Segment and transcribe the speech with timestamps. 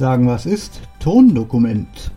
[0.00, 2.10] sagen, was ist Tondokument?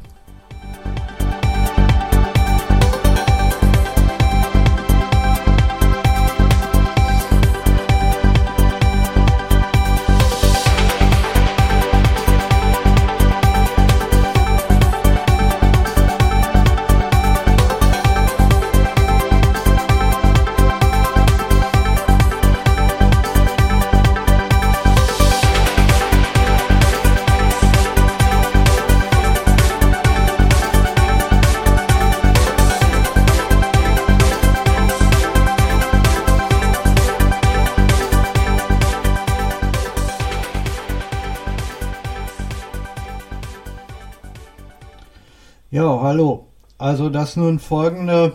[46.04, 46.48] Hallo.
[46.78, 48.34] Also das nun folgende,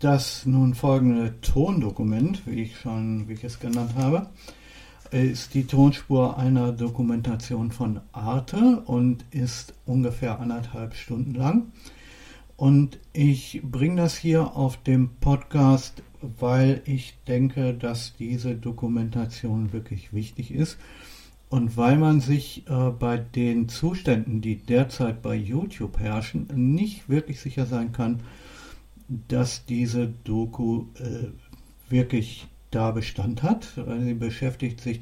[0.00, 4.26] das nun folgende Tondokument, wie ich schon, wie ich es genannt habe,
[5.12, 11.70] ist die Tonspur einer Dokumentation von Arte und ist ungefähr anderthalb Stunden lang.
[12.56, 20.12] Und ich bringe das hier auf dem Podcast, weil ich denke, dass diese Dokumentation wirklich
[20.12, 20.76] wichtig ist
[21.50, 27.40] und weil man sich äh, bei den Zuständen, die derzeit bei YouTube herrschen, nicht wirklich
[27.40, 28.20] sicher sein kann,
[29.26, 31.28] dass diese Doku äh,
[31.90, 33.66] wirklich da Bestand hat.
[34.00, 35.00] Sie beschäftigt sich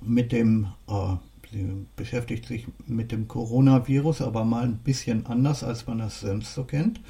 [0.00, 1.16] mit dem, äh,
[1.52, 6.54] sie beschäftigt sich mit dem Coronavirus, aber mal ein bisschen anders, als man das sonst
[6.54, 7.00] so kennt.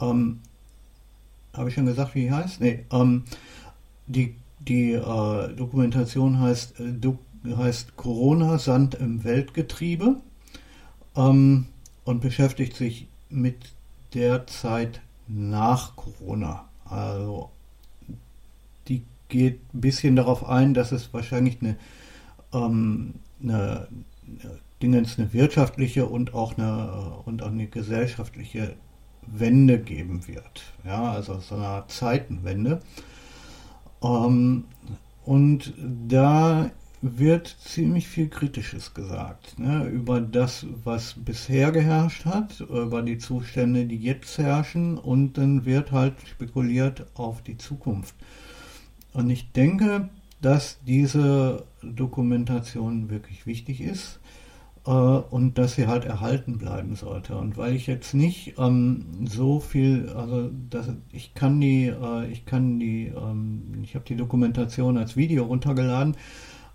[0.00, 0.38] Ähm,
[1.54, 2.60] Habe ich schon gesagt, wie heißt?
[2.60, 3.24] Nee, ähm,
[4.06, 7.18] die, die äh, Dokumentation heißt äh, Do
[7.56, 10.16] heißt Corona Sand im Weltgetriebe
[11.16, 11.66] ähm,
[12.04, 13.72] und beschäftigt sich mit
[14.14, 16.68] der Zeit nach Corona.
[16.84, 17.50] Also
[18.88, 21.76] die geht ein bisschen darauf ein, dass es wahrscheinlich eine,
[22.52, 23.88] ähm, eine,
[24.82, 28.74] Dingens, eine wirtschaftliche und auch eine, und auch eine gesellschaftliche
[29.26, 30.72] Wende geben wird.
[30.84, 32.80] Ja, also so eine Zeitenwende.
[34.02, 34.64] Ähm,
[35.24, 35.74] und
[36.08, 36.70] da
[37.00, 43.86] wird ziemlich viel Kritisches gesagt ne, über das, was bisher geherrscht hat, über die Zustände,
[43.86, 48.14] die jetzt herrschen und dann wird halt spekuliert auf die Zukunft.
[49.12, 50.08] Und ich denke,
[50.40, 54.20] dass diese Dokumentation wirklich wichtig ist
[54.86, 57.36] äh, und dass sie halt erhalten bleiben sollte.
[57.36, 62.44] Und weil ich jetzt nicht ähm, so viel, also das, ich kann die, äh, ich
[62.44, 66.16] kann die, ähm, ich habe die Dokumentation als Video runtergeladen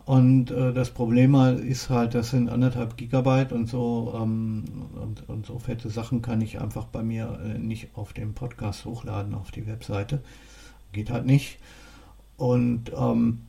[0.06, 4.66] und äh, das Problem ist halt, das sind anderthalb Gigabyte und so ähm,
[5.02, 8.84] und, und, so fette Sachen kann ich einfach bei mir äh, nicht auf dem Podcast
[8.84, 10.22] hochladen auf die Webseite.
[10.91, 11.58] Geht halt nicht.
[12.36, 13.44] Und ähm,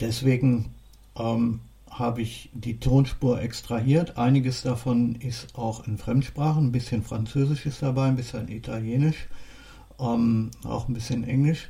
[0.00, 0.70] deswegen
[1.16, 4.18] ähm, habe ich die Tonspur extrahiert.
[4.18, 9.28] Einiges davon ist auch in Fremdsprachen, ein bisschen Französisch ist dabei, ein bisschen Italienisch,
[10.00, 11.68] ähm, auch ein bisschen Englisch.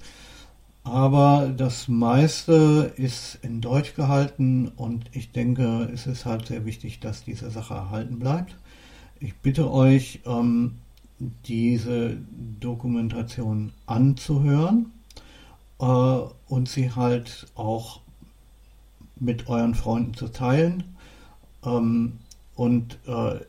[0.82, 7.00] Aber das meiste ist in Deutsch gehalten und ich denke, es ist halt sehr wichtig,
[7.00, 8.56] dass diese Sache erhalten bleibt.
[9.20, 10.76] Ich bitte euch, ähm,
[11.46, 12.16] diese
[12.60, 14.91] Dokumentation anzuhören
[15.78, 18.00] äh, und sie halt auch
[19.16, 20.97] mit euren Freunden zu teilen
[21.62, 22.18] ähm,
[22.54, 23.41] und äh,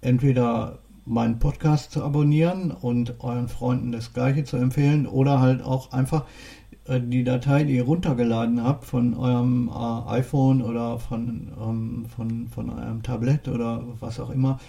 [0.00, 5.92] entweder meinen Podcast zu abonnieren und euren Freunden das gleiche zu empfehlen oder halt auch
[5.92, 6.24] einfach
[6.84, 12.48] äh, die Datei, die ihr runtergeladen habt von eurem äh, iPhone oder von, ähm, von,
[12.48, 14.60] von eurem Tablet oder was auch immer,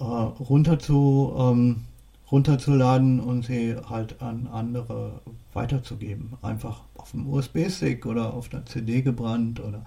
[0.00, 1.82] äh, runter zu, ähm,
[2.30, 5.20] runterzuladen und sie halt an andere
[5.52, 6.32] weiterzugeben.
[6.40, 9.84] Einfach auf dem USB-Stick oder auf der CD gebrannt oder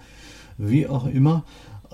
[0.58, 1.44] wie auch immer.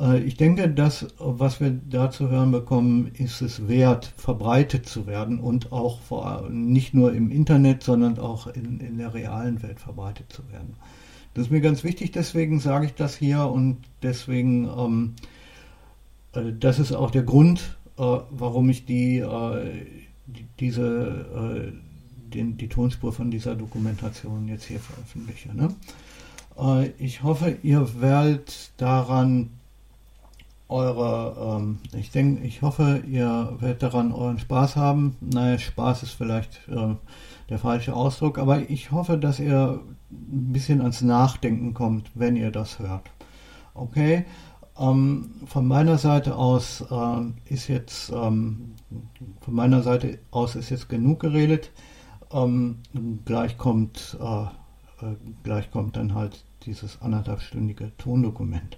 [0.01, 5.07] Äh, ich denke, das, was wir da zu hören bekommen, ist es wert, verbreitet zu
[5.07, 9.80] werden und auch vor, nicht nur im Internet, sondern auch in, in der realen Welt
[9.80, 10.75] verbreitet zu werden.
[11.33, 15.13] Das ist mir ganz wichtig, deswegen sage ich das hier und deswegen, ähm,
[16.33, 19.86] äh, das ist auch der Grund, äh, warum ich die, äh,
[20.25, 25.54] die diese, äh, den, die Tonspur von dieser Dokumentation jetzt hier veröffentliche.
[25.54, 25.75] Ne?
[26.97, 29.50] Ich hoffe, ihr werdet daran
[30.71, 35.15] eure, ähm, ich denke, ich hoffe, ihr werdet daran euren Spaß haben.
[35.19, 36.95] Naja, Spaß ist vielleicht äh,
[37.50, 42.51] der falsche Ausdruck, aber ich hoffe, dass ihr ein bisschen ans Nachdenken kommt, wenn ihr
[42.51, 43.12] das hört.
[43.73, 44.25] Okay,
[44.79, 48.73] ähm, von meiner Seite aus äh, ist jetzt, ähm,
[49.41, 51.71] von meiner Seite aus ist jetzt genug geredet.
[52.31, 52.79] Ähm,
[53.25, 54.44] gleich kommt, äh,
[55.06, 58.77] äh, gleich kommt dann halt dieses anderthalbstündige Tondokument.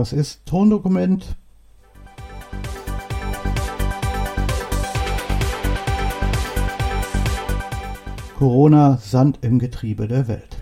[0.00, 1.36] was ist Tondokument?
[8.38, 10.59] Corona Sand im Getriebe der Welt.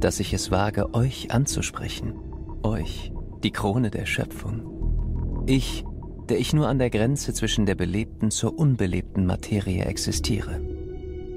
[0.00, 2.14] Dass ich es wage, euch anzusprechen?
[2.62, 3.12] Euch,
[3.42, 5.44] die Krone der Schöpfung.
[5.46, 5.84] Ich,
[6.28, 10.60] der ich nur an der Grenze zwischen der belebten zur unbelebten Materie existiere.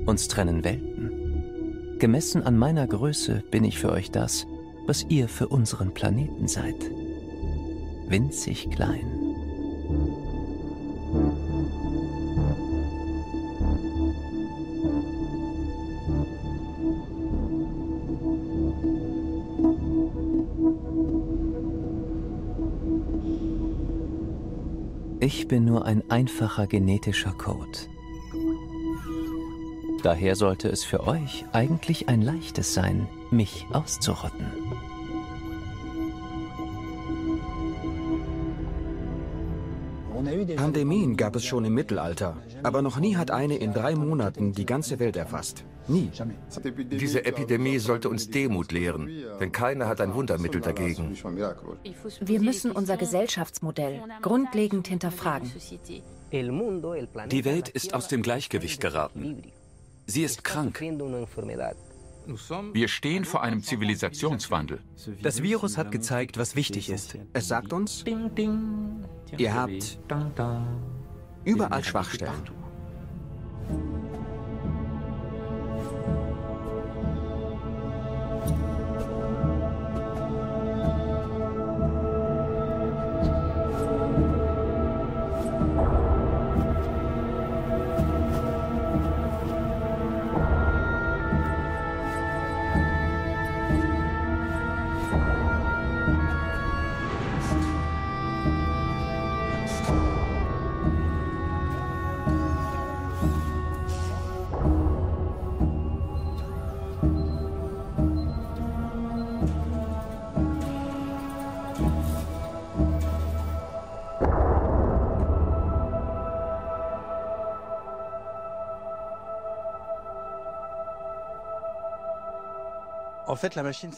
[0.05, 1.97] Uns trennen Welten.
[1.99, 4.47] Gemessen an meiner Größe bin ich für euch das,
[4.87, 6.91] was ihr für unseren Planeten seid.
[8.07, 9.20] Winzig klein.
[25.33, 27.79] Ich bin nur ein einfacher genetischer Code.
[30.03, 34.90] Daher sollte es für euch eigentlich ein leichtes sein, mich auszurotten.
[40.55, 44.65] Pandemien gab es schon im Mittelalter, aber noch nie hat eine in drei Monaten die
[44.65, 45.63] ganze Welt erfasst.
[45.87, 46.11] Nie.
[46.89, 49.09] Diese Epidemie sollte uns Demut lehren,
[49.39, 51.17] denn keiner hat ein Wundermittel dagegen.
[52.21, 55.51] Wir müssen unser Gesellschaftsmodell grundlegend hinterfragen.
[56.31, 59.43] Die Welt ist aus dem Gleichgewicht geraten.
[60.05, 60.81] Sie ist krank.
[62.73, 64.81] Wir stehen vor einem Zivilisationswandel.
[65.21, 67.17] Das Virus hat gezeigt, was wichtig ist.
[67.33, 68.03] Es sagt uns,
[69.37, 69.99] ihr habt
[71.43, 72.43] überall Schwachstellen.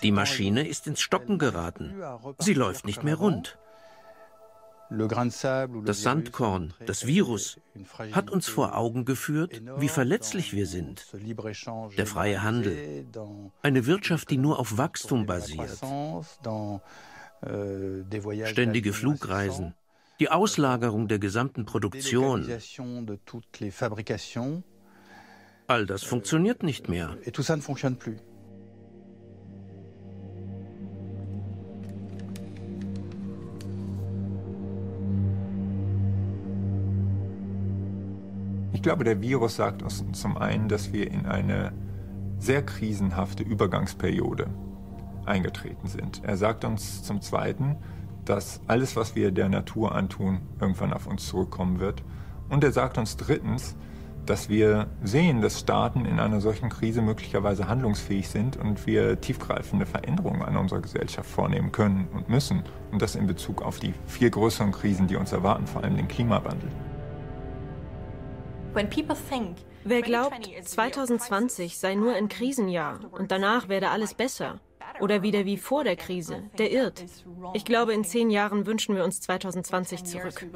[0.01, 2.01] Die Maschine ist ins Stocken geraten.
[2.39, 3.57] Sie läuft nicht mehr rund.
[4.89, 7.59] Das Sandkorn, das Virus,
[8.11, 11.07] hat uns vor Augen geführt, wie verletzlich wir sind.
[11.97, 13.05] Der freie Handel,
[13.63, 15.79] eine Wirtschaft, die nur auf Wachstum basiert,
[18.45, 19.73] ständige Flugreisen,
[20.19, 22.47] die Auslagerung der gesamten Produktion.
[25.67, 27.17] All das funktioniert nicht mehr.
[38.83, 41.73] Glaube, der Virus sagt uns zum einen, dass wir in eine
[42.37, 44.47] sehr krisenhafte Übergangsperiode
[45.25, 46.21] eingetreten sind.
[46.23, 47.77] Er sagt uns zum Zweiten,
[48.25, 52.03] dass alles, was wir der Natur antun, irgendwann auf uns zurückkommen wird.
[52.49, 53.75] Und er sagt uns drittens,
[54.25, 59.85] dass wir sehen, dass Staaten in einer solchen Krise möglicherweise handlungsfähig sind und wir tiefgreifende
[59.85, 62.63] Veränderungen an unserer Gesellschaft vornehmen können und müssen.
[62.91, 66.07] Und das in Bezug auf die viel größeren Krisen, die uns erwarten, vor allem den
[66.07, 66.69] Klimawandel.
[69.83, 74.59] Wer glaubt, 2020 sei nur ein Krisenjahr und danach werde alles besser
[74.99, 77.05] oder wieder wie vor der Krise, der irrt.
[77.53, 80.47] Ich glaube, in zehn Jahren wünschen wir uns 2020 zurück.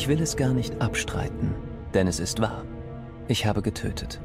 [0.00, 1.54] Ich will es gar nicht abstreiten,
[1.92, 2.64] denn es ist wahr.
[3.28, 4.18] Ich habe getötet,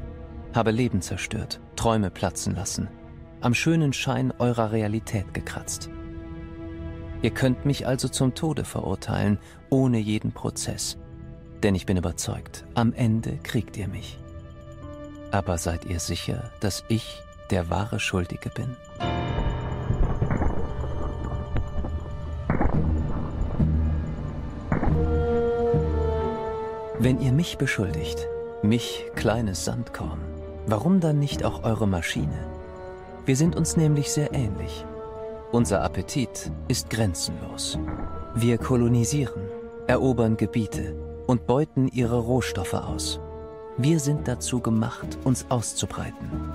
[0.54, 2.88] habe Leben zerstört, Träume platzen lassen,
[3.42, 5.90] am schönen Schein eurer Realität gekratzt.
[7.20, 10.96] Ihr könnt mich also zum Tode verurteilen, ohne jeden Prozess.
[11.62, 14.18] Denn ich bin überzeugt, am Ende kriegt ihr mich.
[15.30, 18.74] Aber seid ihr sicher, dass ich der wahre Schuldige bin?
[26.98, 28.26] Wenn ihr mich beschuldigt,
[28.62, 30.18] mich, kleines Sandkorn,
[30.66, 32.38] warum dann nicht auch eure Maschine?
[33.26, 34.86] Wir sind uns nämlich sehr ähnlich.
[35.52, 37.78] Unser Appetit ist grenzenlos.
[38.34, 39.42] Wir kolonisieren,
[39.86, 43.20] erobern Gebiete und beuten ihre Rohstoffe aus.
[43.76, 46.50] Wir sind dazu gemacht, uns auszubreiten.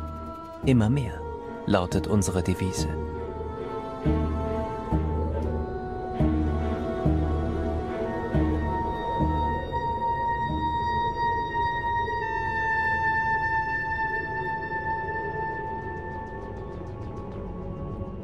[0.65, 1.21] Immer mehr
[1.67, 2.89] lautet unsere Devise.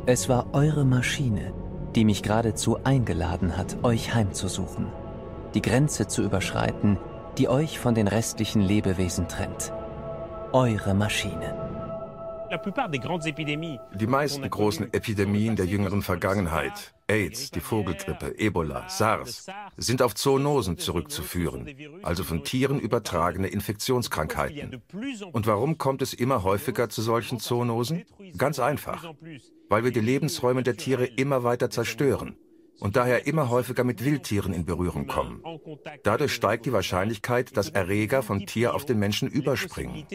[0.09, 1.51] Es war eure Maschine,
[1.93, 4.87] die mich geradezu eingeladen hat, euch heimzusuchen,
[5.53, 6.97] die Grenze zu überschreiten,
[7.37, 9.73] die euch von den restlichen Lebewesen trennt.
[10.53, 11.66] Eure Maschine.
[13.99, 19.45] Die meisten großen Epidemien der jüngeren Vergangenheit, AIDS, die Vogelgrippe, Ebola, SARS,
[19.77, 21.67] sind auf Zoonosen zurückzuführen,
[22.03, 24.81] also von Tieren übertragene Infektionskrankheiten.
[25.31, 28.05] Und warum kommt es immer häufiger zu solchen Zoonosen?
[28.37, 29.13] Ganz einfach,
[29.69, 32.37] weil wir die Lebensräume der Tiere immer weiter zerstören
[32.79, 35.43] und daher immer häufiger mit Wildtieren in Berührung kommen.
[36.03, 40.05] Dadurch steigt die Wahrscheinlichkeit, dass Erreger von Tier auf den Menschen überspringen.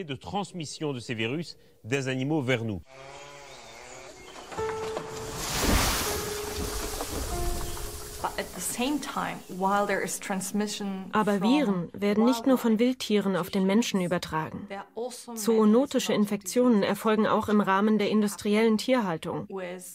[11.12, 14.68] Aber Viren werden nicht nur von Wildtieren auf den Menschen übertragen.
[14.96, 19.48] Also Zoonotische Infektionen erfolgen auch im Rahmen der industriellen Tierhaltung,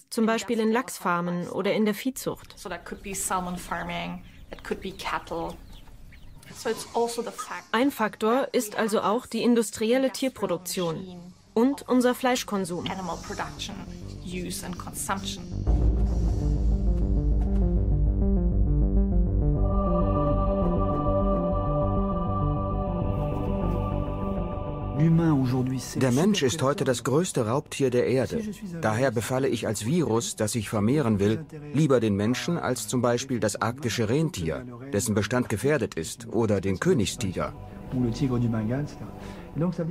[0.09, 2.55] zum Beispiel in Lachsfarmen oder in der Viehzucht.
[2.55, 2.69] Also
[7.71, 12.85] Ein Faktor ist also auch die industrielle Tierproduktion und unser Fleischkonsum.
[24.99, 28.41] Der Mensch ist heute das größte Raubtier der Erde.
[28.81, 33.39] Daher befalle ich als Virus, das sich vermehren will, lieber den Menschen als zum Beispiel
[33.39, 37.53] das arktische Rentier, dessen Bestand gefährdet ist, oder den Königstiger.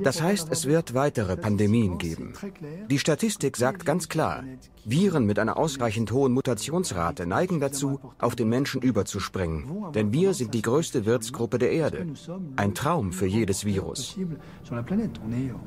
[0.03, 2.33] Das heißt, es wird weitere Pandemien geben.
[2.89, 4.43] Die Statistik sagt ganz klar,
[4.85, 9.91] Viren mit einer ausreichend hohen Mutationsrate neigen dazu, auf den Menschen überzuspringen.
[9.93, 12.07] Denn wir sind die größte Wirtsgruppe der Erde.
[12.55, 14.17] Ein Traum für jedes Virus.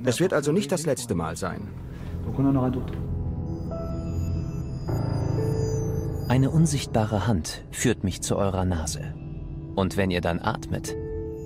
[0.04, 1.68] Es wird also nicht das letzte Mal sein.
[6.28, 9.14] Eine unsichtbare Hand führt mich zu eurer Nase.
[9.74, 10.94] Und wenn ihr dann atmet,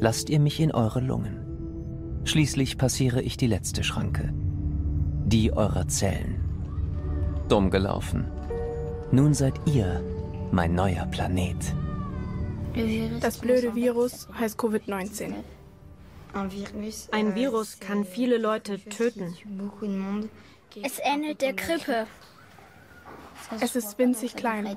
[0.00, 1.43] lasst ihr mich in eure Lungen.
[2.24, 4.32] Schließlich passiere ich die letzte Schranke.
[5.26, 6.40] Die eurer Zellen.
[7.48, 8.30] Dumm gelaufen.
[9.12, 10.02] Nun seid ihr
[10.50, 11.56] mein neuer Planet.
[13.20, 15.34] Das blöde Virus heißt Covid-19.
[17.12, 19.36] Ein Virus kann viele Leute töten.
[20.82, 22.06] Es ähnelt der Grippe.
[23.60, 24.76] Es ist winzig klein.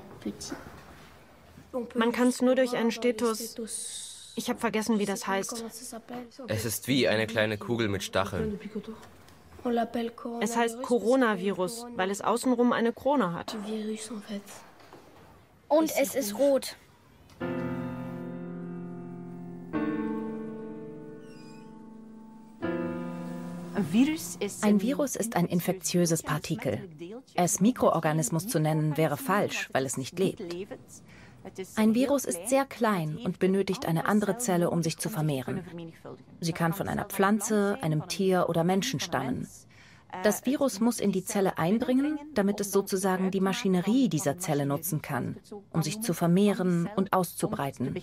[1.94, 3.56] Man kann es nur durch einen Stetus
[4.38, 5.64] ich habe vergessen, wie das heißt.
[6.46, 8.58] Es ist wie eine kleine Kugel mit Stacheln.
[10.40, 13.56] Es heißt Coronavirus, weil es außenrum eine Krone hat.
[15.68, 16.76] Und es ist rot.
[23.74, 26.88] Ein Virus ist ein infektiöses Partikel.
[27.34, 30.42] Es Mikroorganismus zu nennen wäre falsch, weil es nicht lebt.
[31.76, 35.62] Ein Virus ist sehr klein und benötigt eine andere Zelle, um sich zu vermehren.
[36.40, 39.46] Sie kann von einer Pflanze, einem Tier oder Menschen stammen.
[40.22, 45.02] Das Virus muss in die Zelle eindringen, damit es sozusagen die Maschinerie dieser Zelle nutzen
[45.02, 45.36] kann,
[45.70, 47.94] um sich zu vermehren und auszubreiten.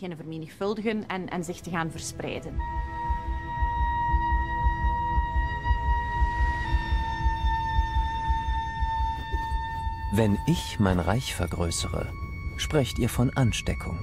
[10.12, 12.14] Wenn ich mein Reich vergrößere,
[12.58, 14.00] sprecht ihr von Ansteckung.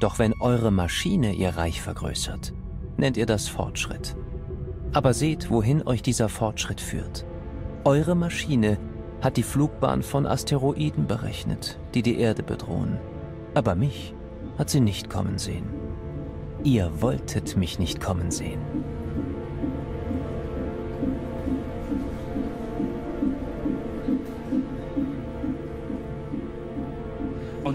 [0.00, 2.52] Doch wenn eure Maschine ihr Reich vergrößert,
[2.96, 4.16] nennt ihr das Fortschritt.
[4.92, 7.26] Aber seht, wohin euch dieser Fortschritt führt.
[7.84, 8.78] Eure Maschine
[9.20, 12.98] hat die Flugbahn von Asteroiden berechnet, die die Erde bedrohen.
[13.54, 14.14] Aber mich
[14.56, 15.66] hat sie nicht kommen sehen.
[16.64, 18.60] Ihr wolltet mich nicht kommen sehen.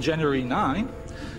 [0.03, 0.89] January 9,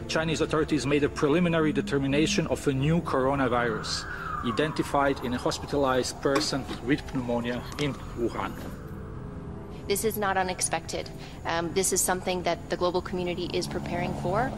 [0.09, 4.07] Chinese authorities made a preliminary determination of a new coronavirus
[4.47, 8.53] identified in a hospitalized person with pneumonia in Wuhan.
[9.87, 11.11] This is not unexpected.
[11.45, 14.51] Um, this is something that the global community is preparing for.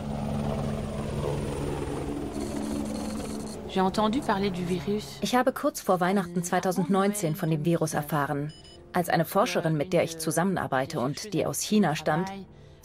[5.21, 8.53] Ich habe kurz vor Weihnachten 2019 von dem Virus erfahren,
[8.93, 12.31] als eine Forscherin, mit der ich zusammenarbeite und die aus China stammt,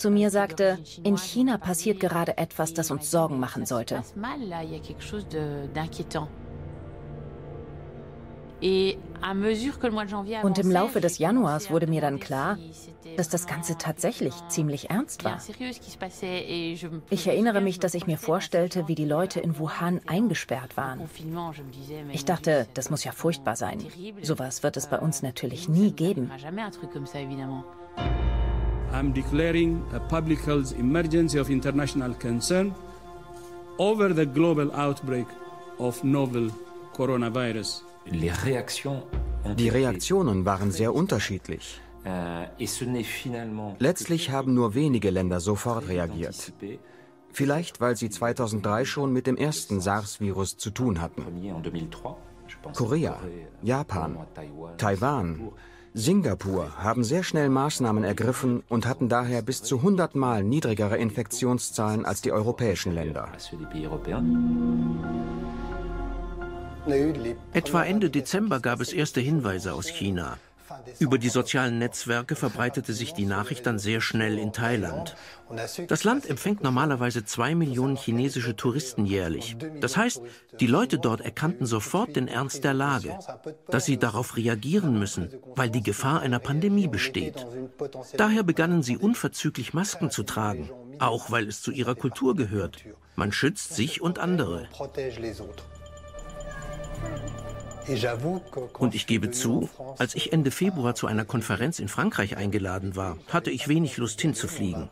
[0.02, 4.04] zu mir sagte, in China passiert gerade etwas, das uns Sorgen machen sollte.
[10.44, 12.58] Und im Laufe des Januars wurde mir dann klar,
[13.18, 15.40] dass das Ganze tatsächlich ziemlich ernst war.
[17.10, 21.02] Ich erinnere mich, dass ich mir vorstellte, wie die Leute in Wuhan eingesperrt waren.
[22.12, 23.84] Ich dachte, das muss ja furchtbar sein.
[24.22, 26.32] Sowas wird es bei uns natürlich nie geben.
[28.94, 32.74] I'm declaring a public health emergency of international concern
[33.78, 35.28] over the global outbreak
[35.80, 36.52] of novel
[36.94, 37.84] coronavirus.
[39.58, 41.80] Die Reaktionen waren sehr unterschiedlich.
[42.04, 42.48] Euh,
[43.80, 46.52] Letztlich haben nur wenige Länder sofort reagiert.
[47.32, 51.24] Vielleicht, weil sie 2003 schon mit dem ersten SARS-Virus zu tun hatten.
[52.74, 53.20] Korea,
[53.62, 54.18] Japan,
[54.78, 55.52] Taiwan,
[55.94, 62.06] Singapur haben sehr schnell Maßnahmen ergriffen und hatten daher bis zu 100 Mal niedrigere Infektionszahlen
[62.06, 63.30] als die europäischen Länder.
[67.54, 70.38] Etwa Ende Dezember gab es erste Hinweise aus China.
[71.00, 75.16] Über die sozialen Netzwerke verbreitete sich die Nachricht dann sehr schnell in Thailand.
[75.88, 79.58] Das Land empfängt normalerweise zwei Millionen chinesische Touristen jährlich.
[79.80, 80.22] Das heißt,
[80.60, 83.18] die Leute dort erkannten sofort den Ernst der Lage,
[83.68, 87.46] dass sie darauf reagieren müssen, weil die Gefahr einer Pandemie besteht.
[88.18, 92.84] Daher begannen sie unverzüglich Masken zu tragen, auch weil es zu ihrer Kultur gehört.
[93.16, 94.68] Man schützt sich und andere.
[98.78, 103.18] Und ich gebe zu, als ich Ende Februar zu einer Konferenz in Frankreich eingeladen war,
[103.28, 104.90] hatte ich wenig Lust hinzufliegen.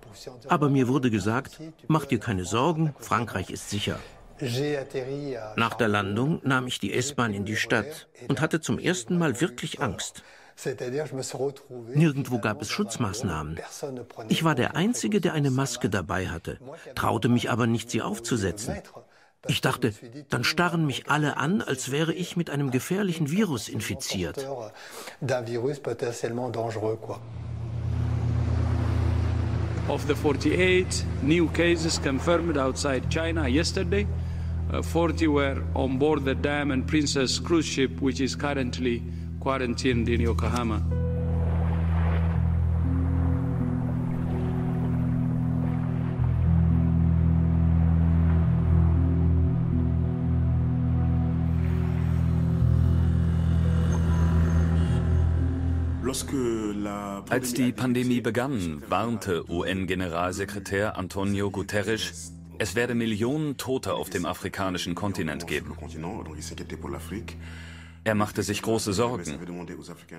[0.47, 3.99] Aber mir wurde gesagt, mach dir keine Sorgen, Frankreich ist sicher.
[5.55, 9.41] Nach der Landung nahm ich die S-Bahn in die Stadt und hatte zum ersten Mal
[9.41, 10.23] wirklich Angst.
[11.93, 13.59] Nirgendwo gab es Schutzmaßnahmen.
[14.27, 16.57] Ich war der Einzige, der eine Maske dabei hatte,
[16.95, 18.75] traute mich aber nicht, sie aufzusetzen.
[19.47, 19.93] Ich dachte,
[20.29, 24.45] dann starren mich alle an, als wäre ich mit einem gefährlichen Virus infiziert.
[29.87, 30.85] Of the 48
[31.23, 34.05] new cases confirmed outside China yesterday,
[34.71, 39.01] uh, 40 were on board the Diamond Princess cruise ship, which is currently
[39.39, 41.08] quarantined in Yokohama.
[57.29, 64.95] Als die Pandemie begann, warnte UN-Generalsekretär Antonio Guterres, es werde Millionen Tote auf dem afrikanischen
[64.95, 65.73] Kontinent geben.
[68.03, 69.39] Er machte sich große Sorgen.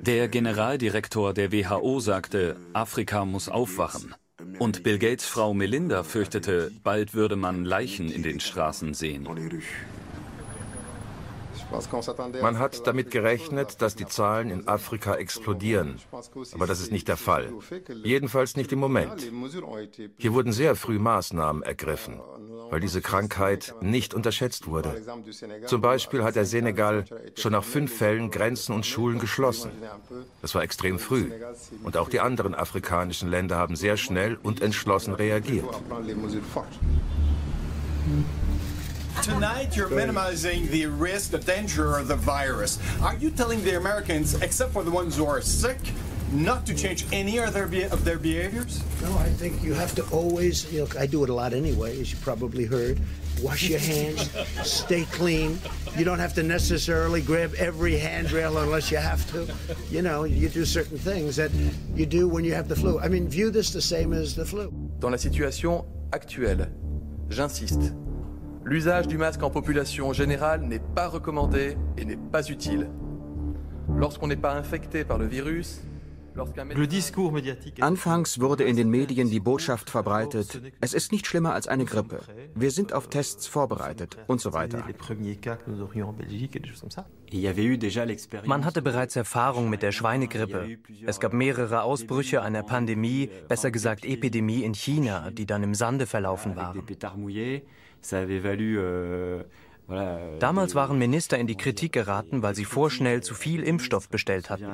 [0.03, 4.15] Der Generaldirektor der WHO sagte, Afrika muss aufwachen.
[4.59, 9.29] Und Bill Gates Frau Melinda fürchtete, bald würde man Leichen in den Straßen sehen.
[12.41, 15.97] Man hat damit gerechnet, dass die Zahlen in Afrika explodieren.
[16.55, 17.53] Aber das ist nicht der Fall.
[18.03, 19.31] Jedenfalls nicht im Moment.
[20.19, 22.21] Hier wurden sehr früh Maßnahmen ergriffen,
[22.71, 25.03] weil diese Krankheit nicht unterschätzt wurde.
[25.67, 27.05] Zum Beispiel hat der Senegal
[27.37, 29.71] schon nach fünf Fällen Grenzen und Schulen geschlossen.
[30.43, 31.31] Das war extrem früh.
[31.83, 35.69] Und auch die anderen afrikanischen Länder haben sehr schnell und entschlossen reagiert.
[39.23, 42.79] Tonight, you're minimizing the risk, the danger of the virus.
[43.03, 45.79] Are you telling the Americans, except for the ones who are sick,
[46.33, 48.83] not to change any of their, of their behaviors?
[49.03, 52.01] No, I think you have to always, you know, I do it a lot anyway,
[52.01, 52.99] as you probably heard.
[53.43, 54.31] Wash your hands,
[54.63, 55.59] stay clean.
[55.97, 59.53] You don't have to necessarily grab every handrail unless you have to.
[59.91, 61.51] You know, you do certain things that
[61.95, 63.01] you do when you have the flu.
[63.01, 64.73] I mean, view this the same as the flu.
[64.99, 66.69] Dans la situation actuelle,
[67.29, 67.93] j'insiste,
[68.65, 72.89] L'usage du masque en population générale n'est pas recommandé et n'est pas utile.
[73.97, 75.83] Lorsqu'on n'est pas infecté par le virus,
[77.81, 82.21] Anfangs wurde in den Medien die Botschaft verbreitet, es ist nicht schlimmer als eine Grippe.
[82.55, 84.85] Wir sind auf Tests vorbereitet und so weiter.
[88.45, 90.79] Man hatte bereits Erfahrung mit der Schweinegrippe.
[91.07, 96.07] Es gab mehrere Ausbrüche einer Pandemie, besser gesagt Epidemie in China, die dann im Sande
[96.07, 96.83] verlaufen waren.
[98.13, 99.45] Euh,
[99.91, 104.51] euh, Damals waren Minister in die Kritik geraten, weil sie vorschnell zu viel Impfstoff bestellt
[104.51, 104.67] hatten.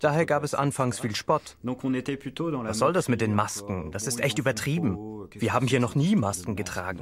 [0.00, 1.56] Daher gab es anfangs viel Spott.
[1.62, 3.90] Was soll das mit den Masken?
[3.92, 4.96] Das ist echt übertrieben.
[5.32, 7.00] Wir haben hier noch nie Masken getragen.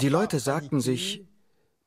[0.00, 1.24] Die Leute sagten sich,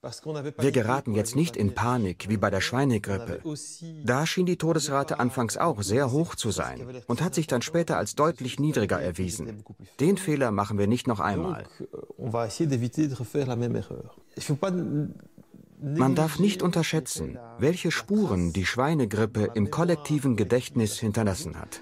[0.03, 3.41] wir geraten jetzt nicht in Panik wie bei der Schweinegrippe.
[4.03, 7.97] Da schien die Todesrate anfangs auch sehr hoch zu sein und hat sich dann später
[7.97, 9.63] als deutlich niedriger erwiesen.
[9.99, 11.65] Den Fehler machen wir nicht noch einmal.
[15.79, 21.81] Man darf nicht unterschätzen, welche Spuren die Schweinegrippe im kollektiven Gedächtnis hinterlassen hat.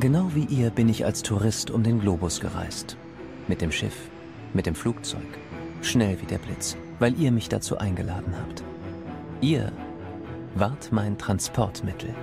[0.00, 2.96] Genau wie ihr bin ich als Tourist um den Globus gereist.
[3.48, 3.96] Mit dem Schiff,
[4.54, 5.26] mit dem Flugzeug,
[5.82, 8.62] schnell wie der Blitz, weil ihr mich dazu eingeladen habt.
[9.40, 9.72] Ihr
[10.54, 12.14] wart mein Transportmittel.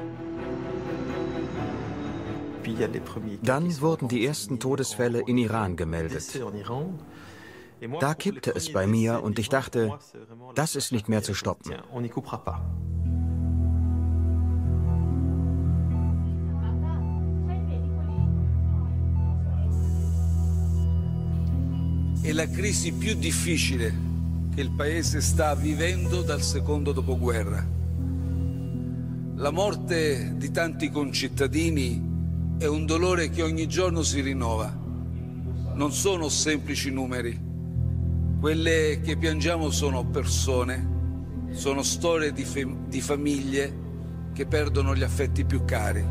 [3.43, 6.39] Dann wurden die ersten Todesfälle in Iran gemeldet.
[7.99, 9.99] Da kippte es bei mir und ich dachte,
[10.55, 11.73] das ist nicht mehr zu stoppen.
[22.25, 23.93] È la crisi più difficile
[24.55, 27.63] che il Paese sta vivendo dal secondo dopoguerra.
[29.35, 32.01] La morte di tanti concittadini
[32.57, 34.75] è un dolore che ogni giorno si rinnova.
[35.75, 37.39] Non sono semplici numeri.
[38.39, 42.43] Quelle che piangiamo sono persone, sono storie di,
[42.88, 43.83] di famiglie
[44.33, 46.03] che perdono gli affetti più cari.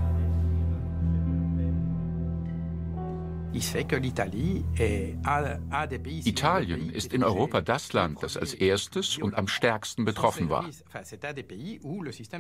[6.25, 10.69] Italien ist in Europa das Land, das als erstes und am stärksten betroffen war.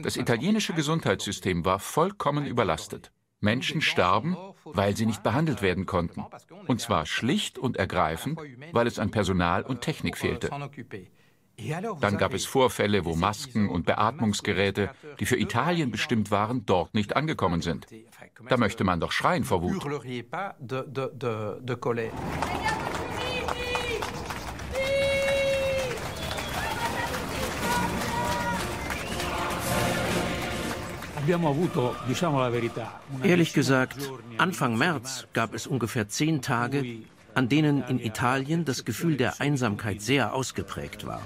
[0.02, 3.12] Das italienische Gesundheitssystem war vollkommen überlastet.
[3.40, 6.24] Menschen starben, weil sie nicht behandelt werden konnten.
[6.66, 8.40] Und zwar schlicht und ergreifend,
[8.72, 10.50] weil es an Personal und Technik fehlte.
[12.00, 14.90] Dann gab es Vorfälle, wo Masken und Beatmungsgeräte,
[15.20, 17.86] die für Italien bestimmt waren, dort nicht angekommen sind.
[18.48, 19.84] Da möchte man doch schreien vor Wut.
[33.22, 33.96] Ehrlich gesagt,
[34.36, 36.84] Anfang März gab es ungefähr zehn Tage,
[37.34, 41.22] an denen in Italien das Gefühl der Einsamkeit sehr ausgeprägt war.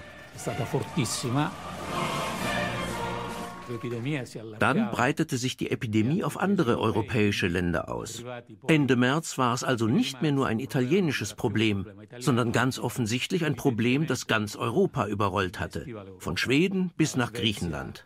[4.59, 8.25] Dann breitete sich die Epidemie auf andere europäische Länder aus.
[8.67, 11.87] Ende März war es also nicht mehr nur ein italienisches Problem,
[12.19, 15.87] sondern ganz offensichtlich ein Problem, das ganz Europa überrollt hatte,
[16.19, 18.05] von Schweden bis nach Griechenland.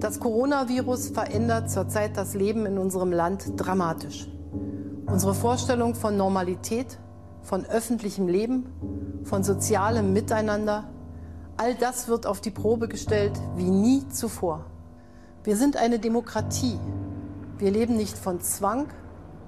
[0.00, 4.26] Das Coronavirus verändert zurzeit das Leben in unserem Land dramatisch.
[5.06, 6.98] Unsere Vorstellung von Normalität,
[7.42, 8.66] von öffentlichem Leben,
[9.24, 10.90] von sozialem Miteinander
[11.60, 14.64] All das wird auf die Probe gestellt wie nie zuvor.
[15.42, 16.78] Wir sind eine Demokratie.
[17.58, 18.86] Wir leben nicht von Zwang,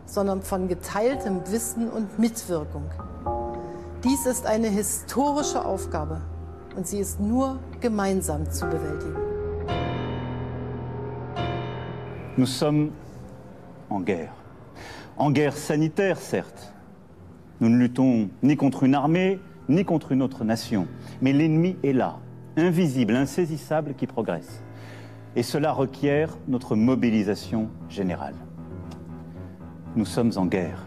[0.06, 2.90] sondern von geteiltem Wissen und Mitwirkung.
[4.02, 6.20] Dies ist eine historische Aufgabe
[6.76, 9.16] und sie ist nur gemeinsam zu bewältigen.
[12.36, 12.90] Nous sommes
[13.88, 14.32] en guerre.
[15.16, 16.72] En guerre sanitaire, certes.
[17.60, 20.88] Nous ne luttons ni contre une armée, ni contre une autre nation.
[21.22, 22.18] Mais l'ennemi est là,
[22.56, 24.62] invisible, insaisissable, qui progresse.
[25.36, 28.34] Et cela requiert notre mobilisation générale.
[29.96, 30.84] Nous sommes en guerre.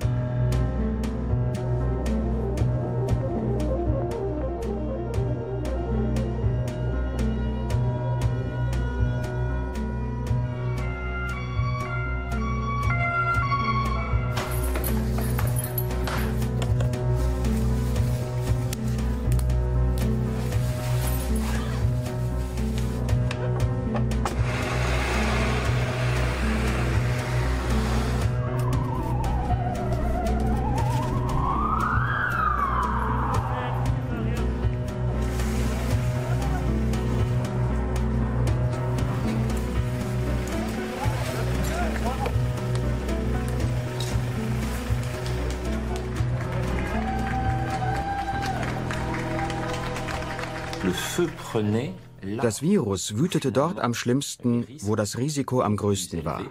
[52.43, 56.41] Das Virus wütete dort am schlimmsten, wo das Risiko am größten war.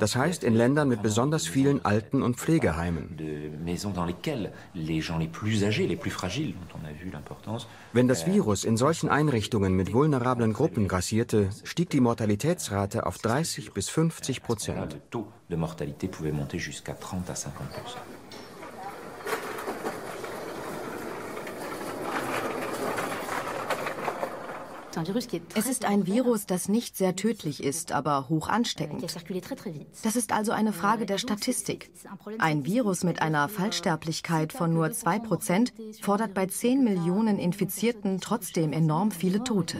[0.00, 3.16] Das heißt in Ländern mit besonders vielen Alten- und Pflegeheimen.
[7.92, 13.72] Wenn das Virus in solchen Einrichtungen mit vulnerablen Gruppen grassierte, stieg die Mortalitätsrate auf 30
[13.72, 14.96] bis 50 Prozent.
[25.54, 29.04] Es ist ein Virus, das nicht sehr tödlich ist, aber hoch ansteckend.
[30.02, 31.90] Das ist also eine Frage der Statistik.
[32.38, 39.10] Ein Virus mit einer Fallsterblichkeit von nur 2% fordert bei 10 Millionen Infizierten trotzdem enorm
[39.10, 39.78] viele Tote.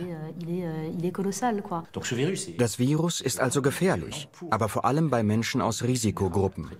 [2.59, 6.71] Das Virus ist also gefährlich, aber vor allem bei Menschen aus Risikogruppen.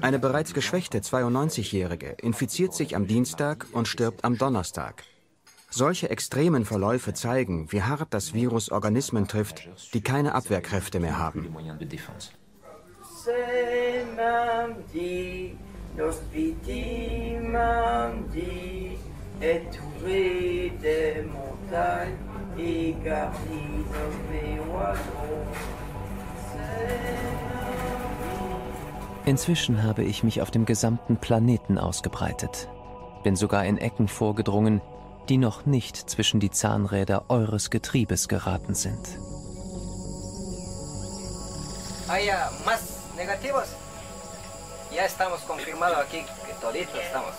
[0.00, 5.04] Eine bereits geschwächte 92-Jährige infiziert sich am Dienstag und stirbt am Donnerstag.
[5.72, 11.54] Solche extremen Verläufe zeigen, wie hart das Virus Organismen trifft, die keine Abwehrkräfte mehr haben.
[29.26, 32.68] Inzwischen habe ich mich auf dem gesamten Planeten ausgebreitet,
[33.22, 34.80] bin sogar in Ecken vorgedrungen,
[35.30, 39.06] die noch nicht zwischen die Zahnräder eures Getriebes geraten sind.
[42.08, 42.80] Haya más
[43.14, 43.68] negativos.
[44.92, 47.32] Ya estamos confirmados aquí que toditos estamos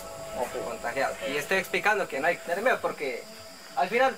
[0.66, 1.18] contagiados.
[1.30, 3.22] Y estoy explicando que no hay que tener miedo porque
[3.76, 4.16] al final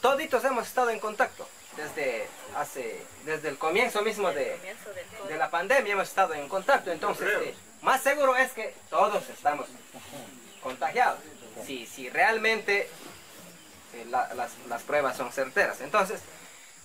[0.00, 4.56] toditos hemos estado en contacto desde hace desde el comienzo mismo de,
[5.28, 9.66] de la pandemia hemos estado en contacto entonces eh, más seguro es que todos estamos
[10.62, 11.20] contagiados
[11.64, 12.88] si, si realmente
[13.94, 15.80] eh, la, las, las, pruebas son certeras.
[15.80, 16.20] Entonces,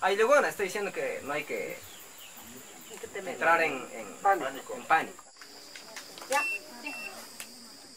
[0.01, 1.77] ahí luego estoy diciendo que no hay que
[3.15, 4.75] entrar en, en, pánico.
[4.75, 5.23] en pánico.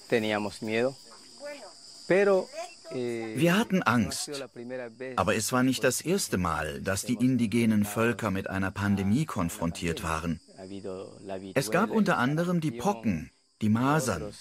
[0.08, 0.96] Teníamos miedo,
[2.06, 2.48] pero
[2.90, 4.30] eh, Wir hatten Angst,
[5.16, 10.02] aber es war nicht das erste Mal, dass die indigenen Völker mit einer Pandemie konfrontiert
[10.02, 10.40] waren.
[11.54, 14.32] Es gab unter anderem die Pocken, die Masern,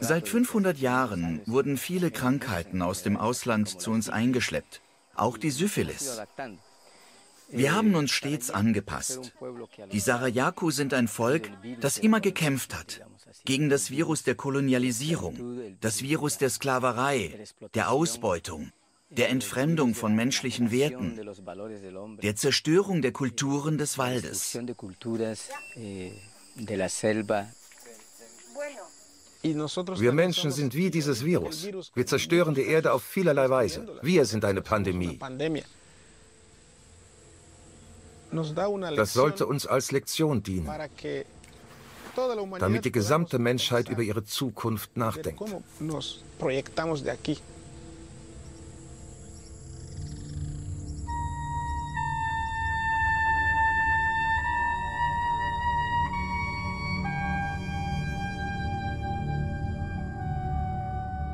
[0.00, 4.80] Seit 500 Jahren wurden viele Krankheiten aus dem Ausland zu uns eingeschleppt,
[5.14, 6.20] auch die Syphilis.
[7.48, 9.32] Wir haben uns stets angepasst.
[9.92, 13.02] Die Sarayaku sind ein Volk, das immer gekämpft hat
[13.44, 17.44] gegen das Virus der Kolonialisierung, das Virus der Sklaverei,
[17.74, 18.72] der Ausbeutung,
[19.10, 21.20] der Entfremdung von menschlichen Werten,
[22.22, 24.58] der Zerstörung der Kulturen des Waldes.
[29.54, 31.68] Wir Menschen sind wie dieses Virus.
[31.94, 33.86] Wir zerstören die Erde auf vielerlei Weise.
[34.02, 35.18] Wir sind eine Pandemie.
[38.96, 40.68] Das sollte uns als Lektion dienen,
[42.58, 45.40] damit die gesamte Menschheit über ihre Zukunft nachdenkt.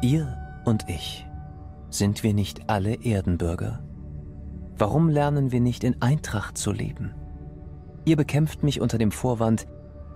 [0.02, 1.24] Ihr und ich,
[1.88, 3.84] sind wir nicht alle Erdenbürger?
[4.76, 7.14] Warum lernen wir nicht in Eintracht zu leben?
[8.04, 9.68] Ihr bekämpft mich unter dem Vorwand,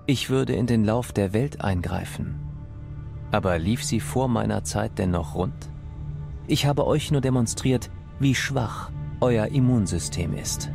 [0.07, 2.35] ich würde in den Lauf der Welt eingreifen.
[3.31, 5.71] Aber lief sie vor meiner Zeit denn noch rund?
[6.49, 10.69] Ich habe euch nur demonstriert, wie schwach euer Immunsystem ist.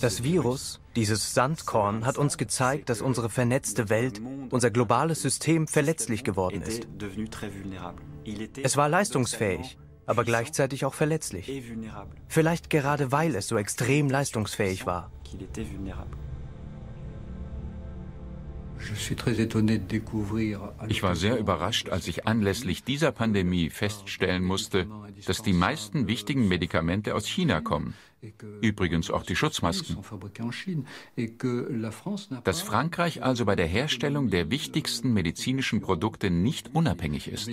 [0.00, 6.24] Das Virus, dieses Sandkorn, hat uns gezeigt, dass unsere vernetzte Welt, unser globales System verletzlich
[6.24, 6.86] geworden ist.
[8.62, 11.62] Es war leistungsfähig, aber gleichzeitig auch verletzlich.
[12.28, 15.10] Vielleicht gerade weil es so extrem leistungsfähig war.
[20.88, 24.86] Ich war sehr überrascht, als ich anlässlich dieser Pandemie feststellen musste,
[25.26, 27.94] dass die meisten wichtigen Medikamente aus China kommen.
[28.60, 29.98] Übrigens auch die Schutzmasken.
[32.44, 37.50] Dass Frankreich also bei der Herstellung der wichtigsten medizinischen Produkte nicht unabhängig ist.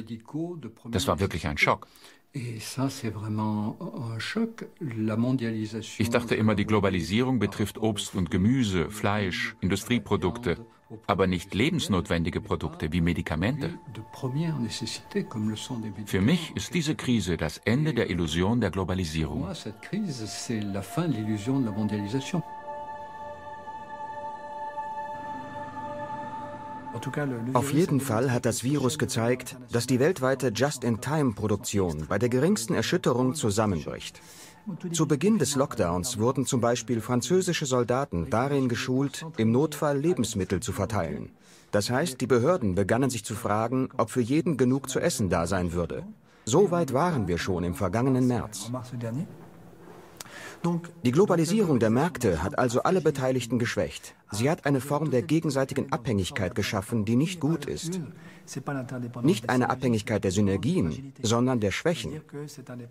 [0.89, 1.87] Das war wirklich ein Schock.
[2.33, 2.75] Ich
[6.09, 10.65] dachte immer, die Globalisierung betrifft Obst und Gemüse, Fleisch, Industrieprodukte,
[11.07, 13.77] aber nicht lebensnotwendige Produkte wie Medikamente.
[16.05, 19.47] Für mich ist diese Krise das Ende der Illusion der Globalisierung.
[27.53, 33.35] Auf jeden Fall hat das Virus gezeigt, dass die weltweite Just-in-Time-Produktion bei der geringsten Erschütterung
[33.35, 34.21] zusammenbricht.
[34.93, 40.71] Zu Beginn des Lockdowns wurden zum Beispiel französische Soldaten darin geschult, im Notfall Lebensmittel zu
[40.71, 41.31] verteilen.
[41.71, 45.47] Das heißt, die Behörden begannen sich zu fragen, ob für jeden genug zu essen da
[45.47, 46.05] sein würde.
[46.45, 48.71] So weit waren wir schon im vergangenen März.
[51.03, 54.15] Die Globalisierung der Märkte hat also alle Beteiligten geschwächt.
[54.31, 57.99] Sie hat eine Form der gegenseitigen Abhängigkeit geschaffen, die nicht gut ist.
[59.21, 62.21] Nicht eine Abhängigkeit der Synergien, sondern der Schwächen.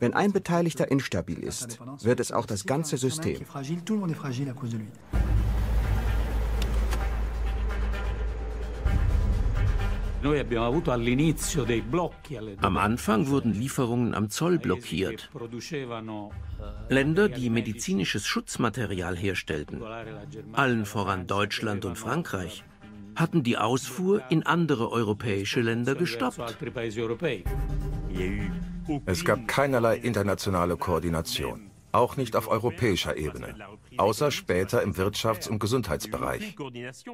[0.01, 3.41] Wenn ein Beteiligter instabil ist, wird es auch das ganze System.
[12.61, 15.31] Am Anfang wurden Lieferungen am Zoll blockiert.
[16.89, 19.83] Länder, die medizinisches Schutzmaterial herstellten,
[20.53, 22.65] allen voran Deutschland und Frankreich,
[23.15, 26.57] hatten die Ausfuhr in andere europäische Länder gestoppt.
[29.07, 33.55] Es gab keinerlei internationale Koordination, auch nicht auf europäischer Ebene
[33.99, 36.57] außer später im Wirtschafts- und Gesundheitsbereich.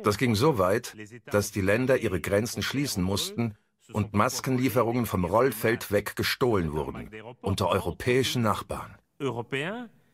[0.02, 3.54] Das ging so weit, dass die Länder ihre Grenzen schließen mussten
[3.92, 8.97] und Maskenlieferungen vom Rollfeld weg gestohlen wurden, unter europäischen Nachbarn.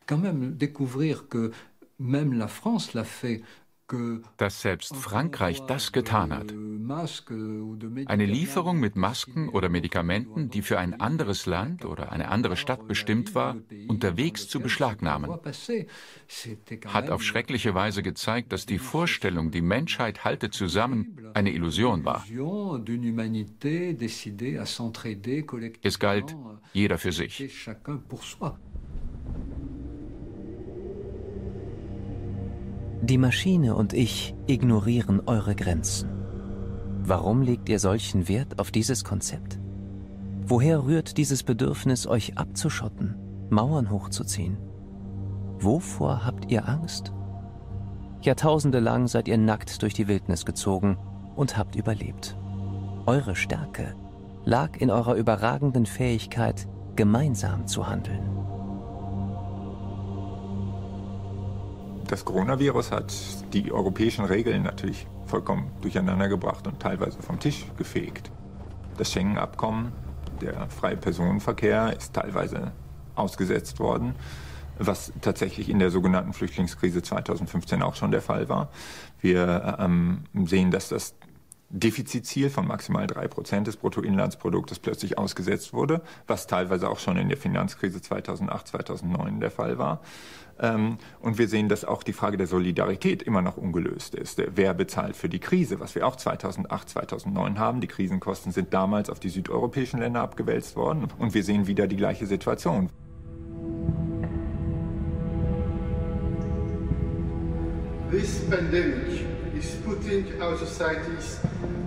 [0.07, 1.51] Quand même découvrir que
[1.99, 3.41] même la France l'a fait
[4.37, 6.51] dass selbst Frankreich das getan hat.
[8.07, 12.87] Eine Lieferung mit Masken oder Medikamenten, die für ein anderes Land oder eine andere Stadt
[12.87, 15.31] bestimmt war, unterwegs zu beschlagnahmen,
[16.87, 22.25] hat auf schreckliche Weise gezeigt, dass die Vorstellung, die Menschheit halte zusammen, eine Illusion war.
[25.83, 26.35] Es galt
[26.73, 27.65] jeder für sich.
[33.05, 36.09] Die Maschine und ich ignorieren eure Grenzen.
[37.03, 39.59] Warum legt ihr solchen Wert auf dieses Konzept?
[40.47, 43.13] Woher rührt dieses Bedürfnis, euch abzuschotten,
[43.51, 44.57] Mauern hochzuziehen?
[45.59, 47.13] Wovor habt ihr Angst?
[48.21, 50.97] Jahrtausende lang seid ihr nackt durch die Wildnis gezogen
[51.35, 52.35] und habt überlebt.
[53.05, 53.93] Eure Stärke
[54.45, 58.44] lag in eurer überragenden Fähigkeit, gemeinsam zu handeln.
[62.07, 63.13] Das Coronavirus hat
[63.53, 68.29] die europäischen Regeln natürlich vollkommen durcheinandergebracht und teilweise vom Tisch gefegt.
[68.97, 69.91] Das Schengen-Abkommen,
[70.39, 72.73] der freie Personenverkehr, ist teilweise
[73.15, 74.13] ausgesetzt worden,
[74.77, 78.69] was tatsächlich in der sogenannten Flüchtlingskrise 2015 auch schon der Fall war.
[79.19, 81.15] Wir ähm, sehen, dass das
[81.69, 87.37] Defizitziel von maximal 3% des Bruttoinlandsproduktes plötzlich ausgesetzt wurde, was teilweise auch schon in der
[87.37, 90.01] Finanzkrise 2008, 2009 der Fall war.
[90.59, 94.41] Ähm, und wir sehen, dass auch die Frage der Solidarität immer noch ungelöst ist.
[94.55, 97.81] Wer bezahlt für die Krise, was wir auch 2008, 2009 haben.
[97.81, 101.07] Die Krisenkosten sind damals auf die südeuropäischen Länder abgewälzt worden.
[101.19, 102.89] Und wir sehen wieder die gleiche Situation.
[108.11, 109.25] This pandemic
[109.57, 111.39] is putting our societies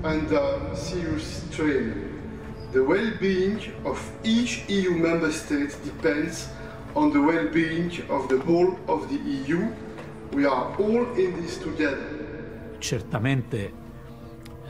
[0.02, 1.94] under serious strain.
[2.72, 6.48] The well-being of each EU member state depends
[6.94, 9.68] the well-being of the whole of the EU.
[10.32, 12.18] We are all in this together.
[12.80, 13.72] Certamente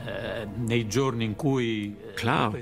[0.07, 0.45] eh, eh,
[2.15, 2.55] Klar,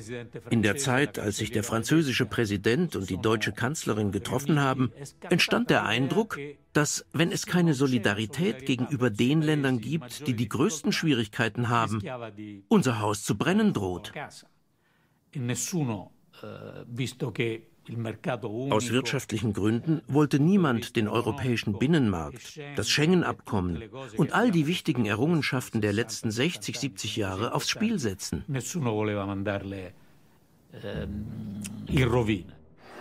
[0.50, 4.92] in der Zeit, als sich der französische Präsident und die deutsche Kanzlerin getroffen haben,
[5.30, 6.38] entstand der Eindruck,
[6.74, 12.02] dass, wenn es keine Solidarität gegenüber den Ländern gibt, die die größten Schwierigkeiten haben,
[12.68, 14.12] unser Haus zu brennen droht.
[18.70, 23.84] Aus wirtschaftlichen Gründen wollte niemand den europäischen Binnenmarkt, das Schengen-Abkommen
[24.18, 28.44] und all die wichtigen Errungenschaften der letzten 60, 70 Jahre aufs Spiel setzen.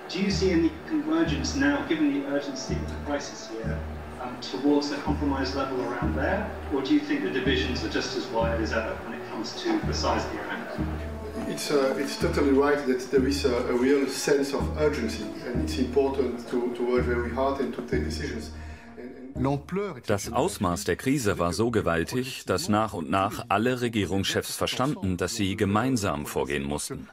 [0.09, 3.77] Do you see any convergence now, given the urgency of the crisis here,
[4.23, 6.49] um, towards the compromise level around there?
[6.73, 9.61] Or do you think the divisions are just as wide as ever when it comes
[9.65, 11.06] to the size of the Iran?
[11.49, 15.63] It's, uh, it's totally right that there is a, a, real sense of urgency and
[15.63, 18.51] it's important to, to work very hard and to take decisions.
[20.07, 25.35] Das Ausmaß der Krise war so gewaltig, dass nach und nach alle Regierungschefs verstanden, dass
[25.35, 27.09] sie gemeinsam vorgehen mussten.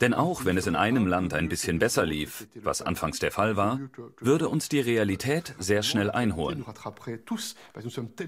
[0.00, 3.56] Denn auch wenn es in einem Land ein bisschen besser lief, was anfangs der Fall
[3.56, 3.80] war,
[4.18, 6.64] würde uns die Realität sehr schnell einholen.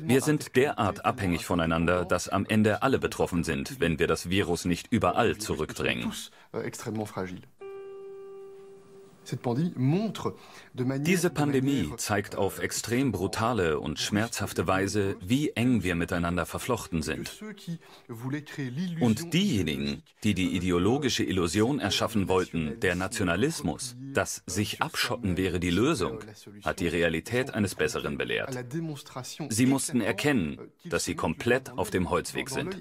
[0.01, 4.65] Wir sind derart abhängig voneinander, dass am Ende alle betroffen sind, wenn wir das Virus
[4.65, 6.13] nicht überall zurückdrängen.
[10.75, 17.43] Diese Pandemie zeigt auf extrem brutale und schmerzhafte Weise, wie eng wir miteinander verflochten sind.
[19.01, 25.71] Und diejenigen, die die ideologische Illusion erschaffen wollten, der Nationalismus, dass sich abschotten wäre die
[25.71, 26.21] Lösung,
[26.63, 28.57] hat die Realität eines Besseren belehrt.
[29.49, 32.77] Sie mussten erkennen, dass sie komplett auf dem Holzweg sind.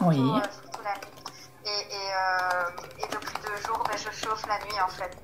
[0.00, 0.16] Oui.
[1.64, 5.16] Et, et, euh, et, depuis deux jours, ben, je chauffe la nuit en fait.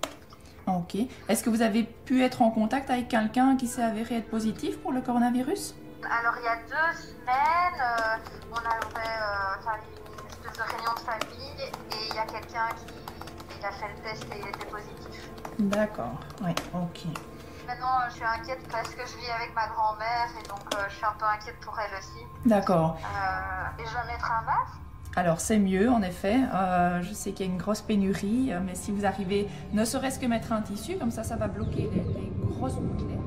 [0.67, 0.97] Ok.
[1.29, 4.79] Est-ce que vous avez pu être en contact avec quelqu'un qui s'est avéré être positif
[4.81, 5.75] pour le coronavirus?
[6.05, 9.73] Alors il y a deux semaines, euh, on avait euh,
[10.21, 13.89] une espèce de réunion de famille et il y a quelqu'un qui, qui, a fait
[13.89, 15.31] le test et il était positif.
[15.59, 17.34] D'accord, oui, ok.
[17.67, 20.97] Maintenant, je suis inquiète parce que je vis avec ma grand-mère et donc euh, je
[20.97, 22.25] suis un peu inquiète pour elle aussi.
[22.45, 22.99] D'accord.
[23.01, 24.81] Euh, et je dois mettre un masque
[25.17, 26.41] alors c'est mieux en effet.
[26.53, 30.19] Euh, je sais qu'il y a une grosse pénurie, mais si vous arrivez, ne serait-ce
[30.19, 33.21] que mettre un tissu, comme ça, ça va bloquer les, les grosses gouttelettes.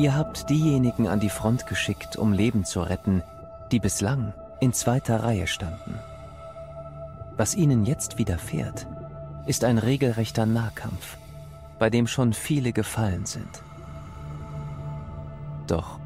[0.00, 3.22] Ihr habt diejenigen an die Front geschickt, um Leben zu retten,
[3.70, 6.00] die bislang in zweiter Reihe standen.
[7.40, 8.86] Was ihnen jetzt widerfährt,
[9.46, 11.16] ist ein regelrechter Nahkampf,
[11.78, 13.62] bei dem schon viele gefallen sind.
[15.66, 15.98] Doch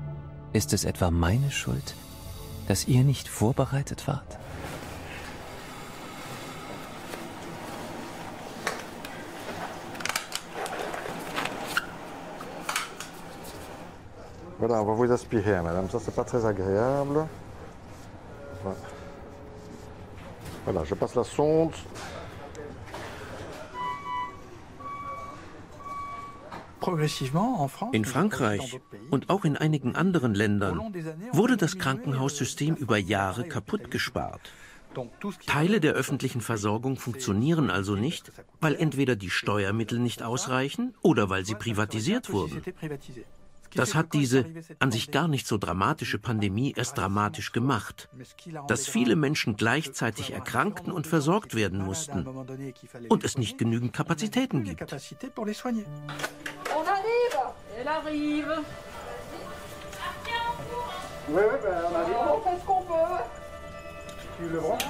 [0.53, 1.97] ist es etwa meine Schuld,
[2.69, 4.39] dass ihr nicht vorbereitet wart?
[14.61, 15.89] Voilà, on va vous aspirer, madame.
[15.91, 17.27] Ça, c'est pas très agréable.
[18.63, 18.94] Voilà.
[20.65, 21.75] Voilà, je passe la sonde.
[27.93, 28.79] In Frankreich
[29.11, 30.93] und auch in einigen anderen Ländern
[31.33, 34.53] wurde das Krankenhaussystem über Jahre kaputt gespart.
[35.47, 41.45] Teile der öffentlichen Versorgung funktionieren also nicht, weil entweder die Steuermittel nicht ausreichen oder weil
[41.47, 42.63] sie privatisiert wurden.
[43.75, 44.47] Das hat diese
[44.79, 48.09] an sich gar nicht so dramatische Pandemie erst dramatisch gemacht.
[48.69, 52.27] Dass viele Menschen gleichzeitig erkrankten und versorgt werden mussten
[53.09, 54.83] und es nicht genügend Kapazitäten gibt.
[56.77, 58.65] On arrive Elle arrive
[61.29, 62.17] Oui, oui, ben on arrive.
[62.33, 62.95] On fait ce qu'on peut.
[64.39, 64.83] Tu le branches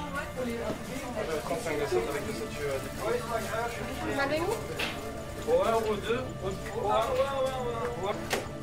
[1.43, 2.65] 35 décembre avec le statut
[4.01, 4.53] Vous allez où
[5.47, 5.57] Ouais,
[6.07, 6.13] 2.
[6.13, 6.91] Ouais, ouais,
[7.63, 8.54] ouais, ouais.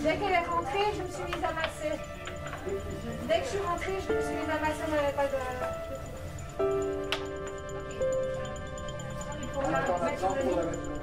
[0.00, 1.94] Dès qu'elle est rentrée, je me suis mise à masser.
[3.28, 5.38] Dès que je suis rentrée, je me suis mise à masser, on n'avait pas de...
[9.52, 10.97] Pour la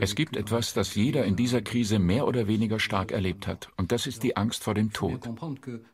[0.00, 3.92] Es gibt etwas, das jeder in dieser Krise mehr oder weniger stark erlebt hat, und
[3.92, 5.28] das ist die Angst vor dem Tod.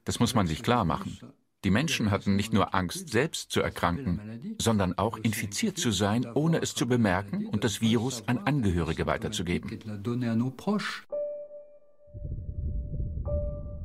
[0.04, 1.18] Das muss man sich klar machen.
[1.64, 6.60] Die Menschen hatten nicht nur Angst, selbst zu erkranken, sondern auch infiziert zu sein, ohne
[6.60, 9.78] es zu bemerken und das Virus an Angehörige weiterzugeben.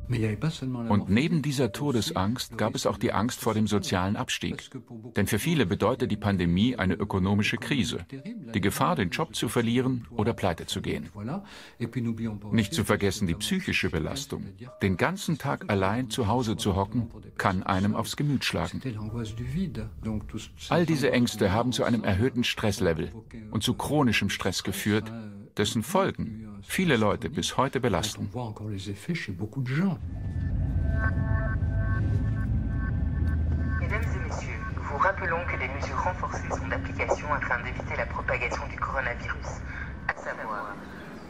[0.10, 4.70] Und neben dieser Todesangst gab es auch die Angst vor dem sozialen Abstieg.
[5.16, 8.06] Denn für viele bedeutet die Pandemie eine ökonomische Krise.
[8.54, 11.10] Die Gefahr, den Job zu verlieren oder pleite zu gehen.
[12.52, 14.46] Nicht zu vergessen die psychische Belastung.
[14.82, 18.82] Den ganzen Tag allein zu Hause zu hocken, kann einem aufs Gemüt schlagen.
[20.70, 23.12] All diese Ängste haben zu einem erhöhten Stresslevel
[23.52, 25.12] und zu chronischem Stress geführt,
[25.58, 26.60] dessen Folgen.
[26.62, 28.30] Viele Leute bis heute belasten.
[33.80, 38.68] Mesdames et messieurs, vous rappelons que des mesures renforcées sont d'application afin d'éviter la propagation
[38.68, 39.62] du coronavirus,
[40.08, 40.76] à savoir,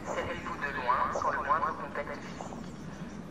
[0.05, 2.73] servez-vous de loin sans le moindre contact physique,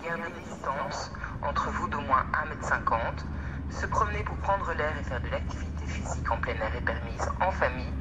[0.05, 1.13] gardez des distances
[1.43, 3.25] entre vous d'au moins 1m50,
[3.71, 7.29] se promener pour prendre l'air et faire de l'activité physique en plein air est permise
[7.41, 7.93] en famille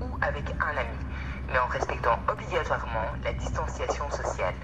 [0.00, 0.98] ou avec un ami
[1.48, 4.54] mais en respectant obligatoirement la distanciation sociale.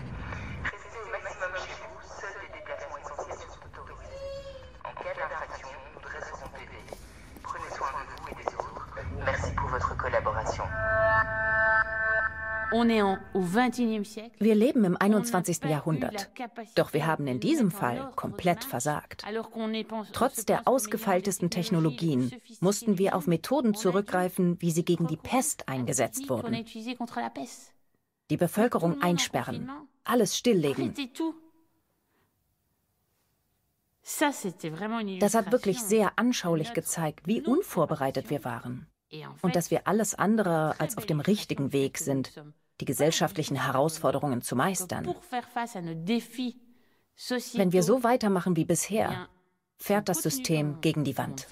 [12.73, 15.65] Wir leben im 21.
[15.65, 16.31] Jahrhundert.
[16.75, 19.25] Doch wir haben in diesem Fall komplett versagt.
[20.13, 26.29] Trotz der ausgefeiltesten Technologien mussten wir auf Methoden zurückgreifen, wie sie gegen die Pest eingesetzt
[26.29, 26.65] wurden.
[28.31, 29.71] Die Bevölkerung einsperren,
[30.05, 30.95] alles stilllegen.
[35.21, 38.87] Das hat wirklich sehr anschaulich gezeigt, wie unvorbereitet wir waren.
[39.43, 42.33] Und dass wir alles andere als auf dem richtigen Weg sind,
[42.83, 45.15] die gesellschaftlichen Herausforderungen zu meistern.
[47.55, 49.29] Wenn wir so weitermachen wie bisher,
[49.79, 51.47] fährt das System gegen die Wand.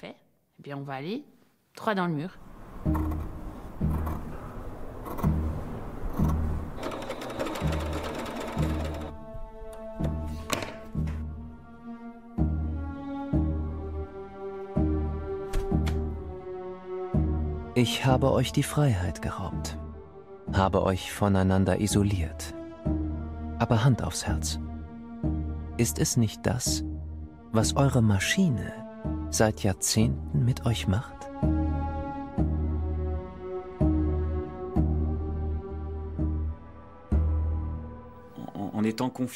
[17.73, 19.77] Ich habe euch die Freiheit geraubt,
[20.53, 22.53] habe euch voneinander isoliert.
[23.59, 24.59] Aber Hand aufs Herz.
[25.77, 26.83] Ist es nicht das,
[27.51, 28.73] was eure Maschine
[29.29, 31.15] seit Jahrzehnten mit euch macht?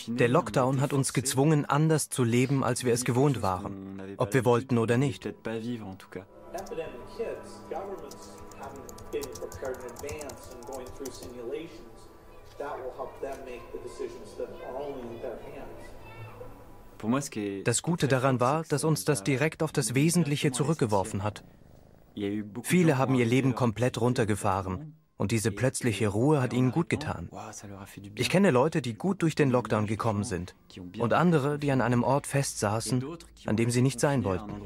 [0.08, 4.44] Der Lockdown hat uns gezwungen, anders zu leben, als wir es gewohnt waren, ob wir
[4.44, 5.32] wollten oder nicht.
[17.64, 21.44] Das Gute daran war, dass uns das direkt auf das Wesentliche zurückgeworfen hat.
[22.64, 24.96] Viele haben ihr Leben komplett runtergefahren.
[25.18, 27.30] Und diese plötzliche Ruhe hat ihnen gut getan.
[28.16, 30.56] Ich kenne Leute, die gut durch den Lockdown gekommen sind.
[31.00, 33.04] Und andere, die an einem Ort festsaßen,
[33.46, 34.62] an dem sie nicht sein wollten.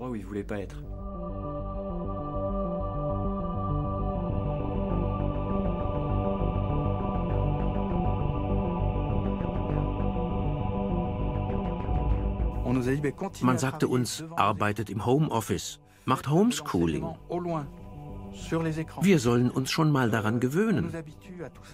[13.41, 17.05] Man sagte uns, arbeitet im Homeoffice, macht Homeschooling.
[19.01, 20.93] Wir sollen uns schon mal daran gewöhnen.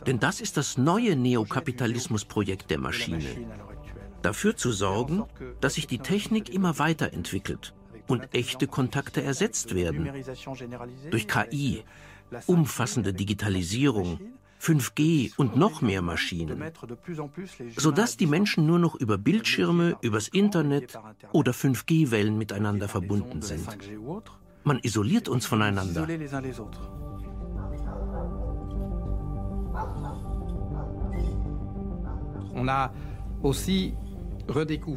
[0.07, 3.25] Denn das ist das neue Neokapitalismusprojekt der Maschine.
[4.21, 5.23] Dafür zu sorgen,
[5.61, 7.73] dass sich die Technik immer weiterentwickelt
[8.07, 10.09] und echte Kontakte ersetzt werden.
[11.11, 11.83] Durch KI,
[12.47, 14.19] umfassende Digitalisierung,
[14.65, 16.63] 5G und noch mehr Maschinen,
[17.77, 20.97] sodass die Menschen nur noch über Bildschirme, übers Internet
[21.31, 23.67] oder 5G-Wellen miteinander verbunden sind.
[24.63, 26.07] Man isoliert uns voneinander.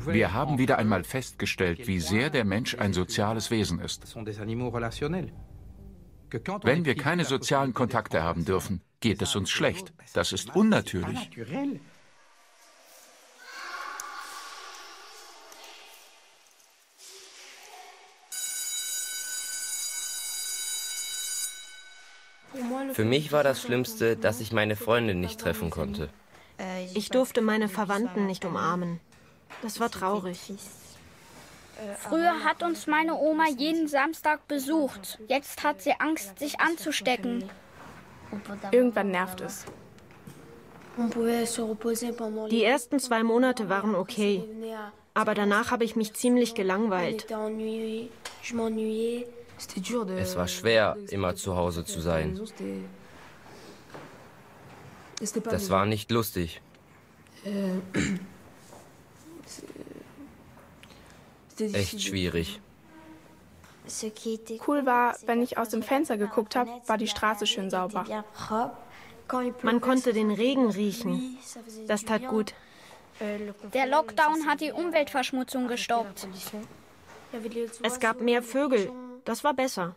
[0.07, 4.17] Wir haben wieder einmal festgestellt, wie sehr der Mensch ein soziales Wesen ist.
[6.63, 9.93] Wenn wir keine sozialen Kontakte haben dürfen, geht es uns schlecht.
[10.13, 11.31] Das ist unnatürlich.
[22.93, 26.09] Für mich war das Schlimmste, dass ich meine Freundin nicht treffen konnte.
[26.95, 29.01] Ich durfte meine Verwandten nicht umarmen.
[29.63, 30.53] Das war traurig.
[31.99, 35.19] Früher hat uns meine Oma jeden Samstag besucht.
[35.29, 37.49] Jetzt hat sie Angst, sich anzustecken.
[38.73, 39.65] Irgendwann nervt es.
[42.51, 44.45] Die ersten zwei Monate waren okay,
[45.15, 47.27] aber danach habe ich mich ziemlich gelangweilt.
[50.17, 52.41] Es war schwer, immer zu Hause zu sein.
[55.21, 56.61] Das war nicht lustig.
[61.59, 62.61] Echt schwierig.
[64.67, 68.05] Cool war, wenn ich aus dem Fenster geguckt habe, war die Straße schön sauber.
[69.63, 71.39] Man konnte den Regen riechen.
[71.87, 72.55] Das tat gut.
[73.75, 76.29] Der Lockdown hat die Umweltverschmutzung gestoppt.
[77.83, 78.91] Es gab mehr Vögel.
[79.25, 79.95] Das war besser.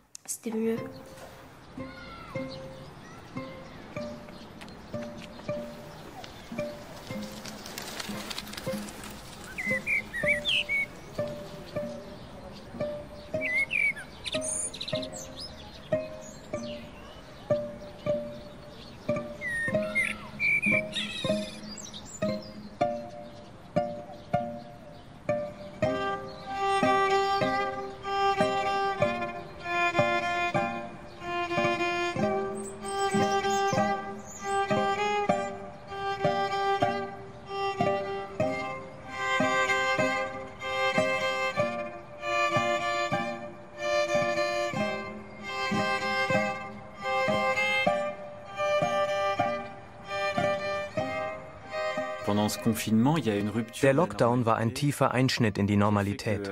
[53.82, 56.50] Der Lockdown war ein tiefer Einschnitt in die Normalität.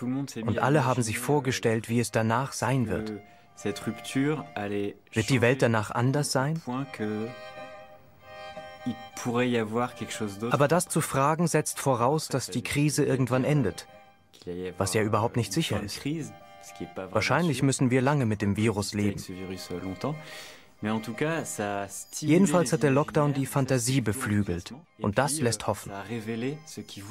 [0.00, 3.12] Und alle haben sich vorgestellt, wie es danach sein wird.
[5.12, 6.60] Wird die Welt danach anders sein?
[10.50, 13.86] Aber das zu fragen setzt voraus, dass die Krise irgendwann endet.
[14.78, 16.04] was ja überhaupt nicht sicher ist.
[17.10, 19.20] Wahrscheinlich müssen wir lange mit dem Virus leben.
[22.20, 25.90] Jedenfalls hat der Lockdown die Fantasie beflügelt und das lässt hoffen.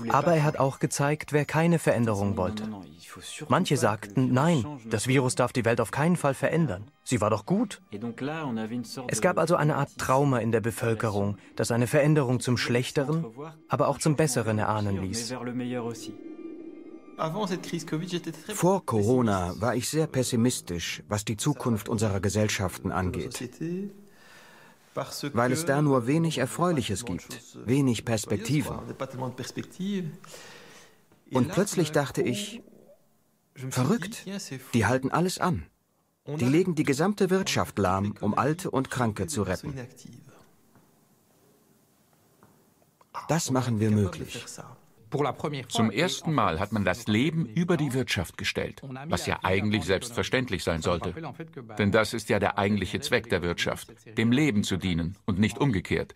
[0.09, 2.69] Aber er hat auch gezeigt, wer keine Veränderung wollte.
[3.47, 6.91] Manche sagten, nein, das Virus darf die Welt auf keinen Fall verändern.
[7.03, 7.81] Sie war doch gut.
[9.07, 13.25] Es gab also eine Art Trauma in der Bevölkerung, das eine Veränderung zum Schlechteren,
[13.67, 15.33] aber auch zum Besseren erahnen ließ.
[18.53, 23.49] Vor Corona war ich sehr pessimistisch, was die Zukunft unserer Gesellschaften angeht,
[25.33, 28.79] weil es da nur wenig Erfreuliches gibt, wenig Perspektiven.
[31.31, 32.61] Und plötzlich dachte ich,
[33.69, 34.25] verrückt,
[34.73, 35.65] die halten alles an.
[36.27, 39.75] Die legen die gesamte Wirtschaft lahm, um Alte und Kranke zu retten.
[43.27, 44.43] Das machen wir möglich.
[45.69, 50.63] Zum ersten Mal hat man das Leben über die Wirtschaft gestellt, was ja eigentlich selbstverständlich
[50.63, 51.13] sein sollte.
[51.77, 55.57] Denn das ist ja der eigentliche Zweck der Wirtschaft, dem Leben zu dienen und nicht
[55.57, 56.15] umgekehrt.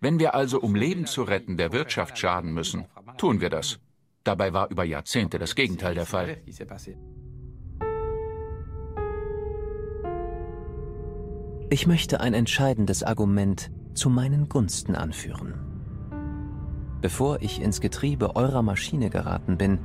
[0.00, 2.86] Wenn wir also, um Leben zu retten, der Wirtschaft schaden müssen,
[3.16, 3.78] tun wir das.
[4.24, 6.38] Dabei war über Jahrzehnte das Gegenteil der Fall.
[11.70, 15.67] Ich möchte ein entscheidendes Argument zu meinen Gunsten anführen.
[17.00, 19.78] Bevor ich ins Getriebe eurer Maschine geraten bin,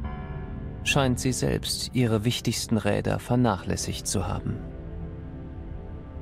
[0.84, 4.57] scheint sie selbst ihre wichtigsten Räder vernachlässigt zu haben.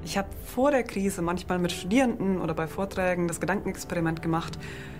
[0.03, 4.57] Ich habe vor der Krise manchmal mit Studierenden oder bei Vorträgen das Gedankenexperiment gemacht.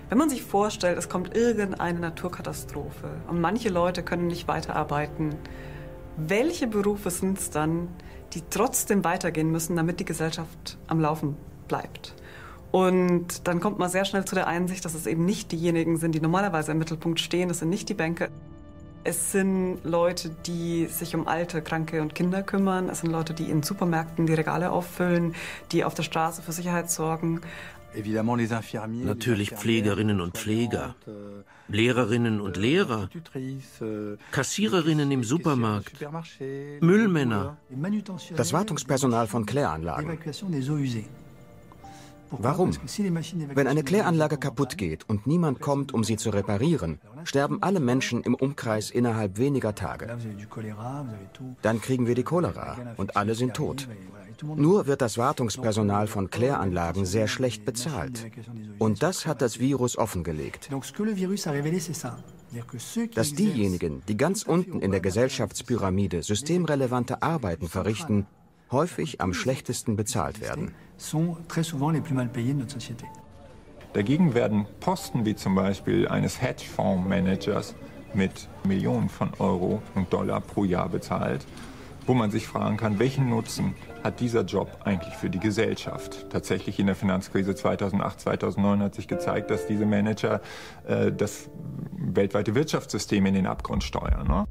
[0.08, 5.34] Wenn man sich vorstellt, es kommt irgendeine Naturkatastrophe und manche Leute können nicht weiterarbeiten,
[6.16, 7.88] welche Berufe sind es dann,
[8.32, 11.36] die trotzdem weitergehen müssen, damit die Gesellschaft am Laufen
[11.68, 12.14] bleibt?
[12.72, 16.14] Und dann kommt man sehr schnell zu der Einsicht, dass es eben nicht diejenigen sind,
[16.14, 17.50] die normalerweise im Mittelpunkt stehen.
[17.50, 18.28] Es sind nicht die Banker.
[19.04, 22.88] Es sind Leute, die sich um Alte, Kranke und Kinder kümmern.
[22.88, 25.34] Es sind Leute, die in Supermärkten die Regale auffüllen,
[25.70, 27.42] die auf der Straße für Sicherheit sorgen.
[29.04, 30.94] Natürlich Pflegerinnen und Pfleger,
[31.68, 33.10] Lehrerinnen und Lehrer,
[34.30, 35.92] Kassiererinnen im Supermarkt,
[36.80, 37.58] Müllmänner.
[38.34, 40.18] Das Wartungspersonal von Kläranlagen.
[42.38, 42.70] Warum?
[43.54, 48.22] Wenn eine Kläranlage kaputt geht und niemand kommt, um sie zu reparieren, sterben alle Menschen
[48.22, 50.16] im Umkreis innerhalb weniger Tage.
[51.62, 53.88] Dann kriegen wir die Cholera und alle sind tot.
[54.42, 58.26] Nur wird das Wartungspersonal von Kläranlagen sehr schlecht bezahlt.
[58.78, 60.68] Und das hat das Virus offengelegt.
[63.14, 68.26] Dass diejenigen, die ganz unten in der Gesellschaftspyramide systemrelevante Arbeiten verrichten,
[68.72, 70.74] häufig am schlechtesten bezahlt werden.
[73.92, 77.74] Dagegen werden Posten wie zum Beispiel eines Hedgefondsmanagers
[78.14, 81.44] mit Millionen von Euro und Dollar pro Jahr bezahlt,
[82.06, 86.30] wo man sich fragen kann, welchen Nutzen hat dieser Job eigentlich für die Gesellschaft?
[86.30, 90.40] Tatsächlich in der Finanzkrise 2008, 2009 hat sich gezeigt, dass diese Manager
[90.86, 91.50] äh, das
[91.96, 94.26] weltweite Wirtschaftssystem in den Abgrund steuern.
[94.26, 94.44] Ne?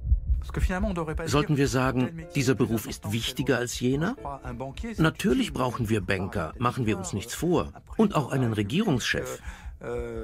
[1.26, 4.16] Sollten wir sagen, dieser Beruf ist wichtiger als jener?
[4.98, 7.72] Natürlich brauchen wir Banker, machen wir uns nichts vor.
[7.98, 9.40] Und auch einen Regierungschef.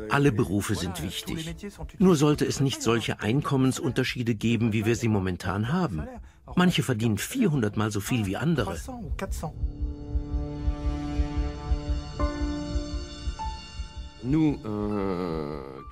[0.09, 1.55] Alle Berufe sind wichtig.
[1.97, 6.03] Nur sollte es nicht solche Einkommensunterschiede geben, wie wir sie momentan haben.
[6.55, 8.77] Manche verdienen 400 mal so viel wie andere.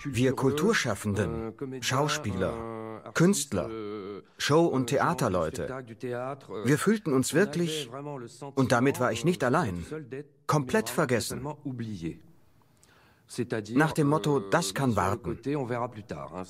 [0.03, 3.69] Wir Kulturschaffenden, Schauspieler, Künstler,
[4.37, 5.67] Show- und Theaterleute,
[6.63, 7.89] wir fühlten uns wirklich,
[8.55, 9.85] und damit war ich nicht allein,
[10.47, 11.47] komplett vergessen.
[13.71, 15.39] Nach dem Motto, das kann warten.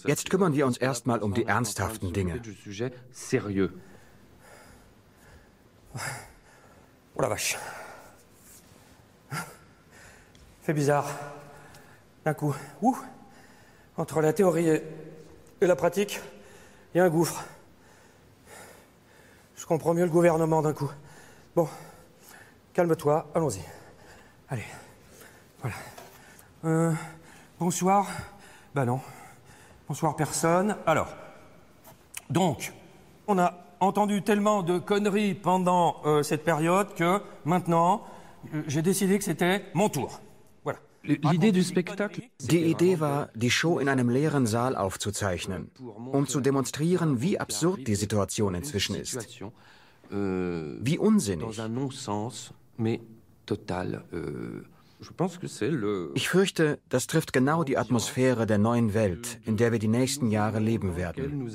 [0.05, 2.41] Jetzt kümmern wir uns erstmal um die ernsthaften Dinge.
[7.17, 7.57] Oh la vache.
[10.61, 11.07] Fait bizarre.
[12.25, 12.97] D'un coup, ouh,
[13.97, 14.83] entre la théorie et,
[15.61, 16.19] la pratique,
[16.93, 17.43] il y a un gouffre.
[19.55, 20.91] Je comprends mieux le gouvernement d'un coup.
[21.55, 21.67] Bon,
[22.73, 23.61] calme-toi, allons-y.
[24.49, 24.65] Allez,
[25.61, 25.75] voilà.
[26.65, 26.91] Euh,
[27.59, 28.07] bonsoir.
[28.75, 28.99] Ben non.
[29.87, 30.75] Bonsoir personne.
[30.85, 31.07] Alors,
[32.29, 32.73] donc,
[33.27, 38.03] on a entendu tellement de conneries pendant euh, cette période que maintenant,
[38.53, 40.19] euh, j'ai décidé que c'était mon tour.
[41.07, 45.71] Die Idee war, die Show in einem leeren Saal aufzuzeichnen,
[46.11, 49.27] um zu demonstrieren, wie absurd die Situation inzwischen ist.
[50.09, 51.59] Wie unsinnig.
[56.13, 60.31] Ich fürchte, das trifft genau die Atmosphäre der neuen Welt, in der wir die nächsten
[60.31, 61.51] Jahre leben werden.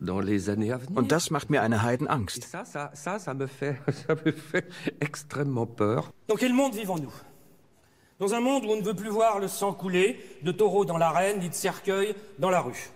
[0.00, 2.48] Und das macht mir eine Heidenangst.
[6.28, 7.12] Dans quel monde vivons-nous?
[8.18, 10.98] Dans un monde où on ne veut plus voir le sang couler, de taureaux dans
[10.98, 12.90] l'arène, ni de cercueils dans la rue.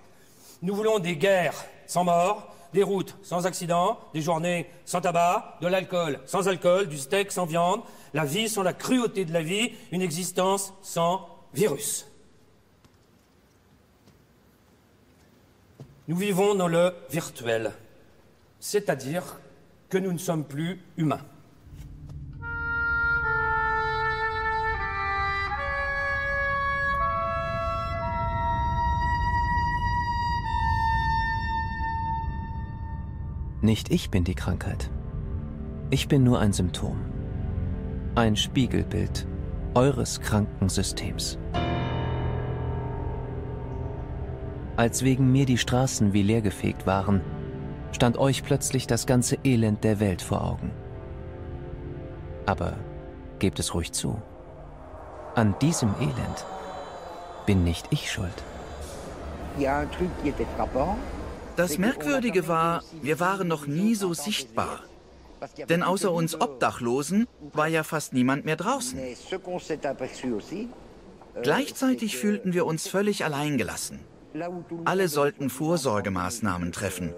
[0.62, 5.68] Nous voulons des guerres sans mort, des routes sans accident, des journées sans tabac, de
[5.68, 7.82] l'alcool sans alcool, du steak sans viande,
[8.14, 12.11] la vie sans la cruauté de la vie, une existence sans virus.
[16.08, 17.70] Nous vivons dans le virtuel,
[18.58, 19.22] c'est-à-dire
[19.88, 21.20] que nous ne sommes plus humains.
[33.60, 34.90] Nicht ich bin die Krankheit.
[35.90, 36.96] Ich bin nur ein Symptom.
[38.16, 39.24] Ein Spiegelbild
[39.74, 41.38] eures kranken Systems.
[44.82, 47.20] Als wegen mir die Straßen wie leergefegt waren,
[47.92, 50.72] stand euch plötzlich das ganze Elend der Welt vor Augen.
[52.46, 52.74] Aber
[53.38, 54.20] gebt es ruhig zu.
[55.36, 56.46] An diesem Elend
[57.46, 58.42] bin nicht ich schuld.
[61.54, 64.80] Das Merkwürdige war, wir waren noch nie so sichtbar.
[65.68, 68.98] Denn außer uns Obdachlosen war ja fast niemand mehr draußen.
[71.40, 74.00] Gleichzeitig fühlten wir uns völlig alleingelassen.
[74.84, 77.14] Alle sollten Vorsorgemaßnahmen treffen.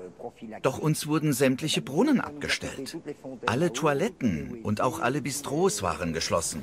[0.63, 2.99] Doch uns wurden sämtliche Brunnen abgestellt.
[3.47, 6.63] Alle Toiletten und auch alle Bistros waren geschlossen.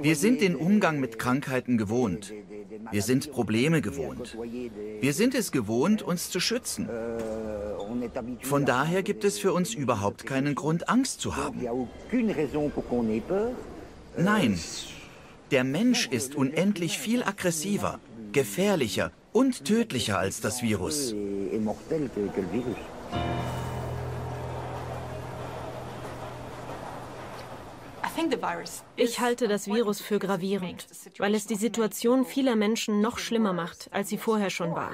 [0.00, 2.32] Wir sind den Umgang mit Krankheiten gewohnt.
[2.92, 4.38] Wir sind Probleme gewohnt.
[5.00, 6.88] Wir sind es gewohnt, uns zu schützen.
[8.42, 11.60] Von daher gibt es für uns überhaupt keinen Grund, Angst zu haben.
[14.16, 14.58] Nein,
[15.50, 18.00] der Mensch ist unendlich viel aggressiver,
[18.32, 21.14] gefährlicher und tödlicher als das Virus.
[28.96, 30.86] Ich halte das Virus für gravierend,
[31.18, 34.90] weil es die Situation vieler Menschen noch schlimmer macht, als sie vorher schon war.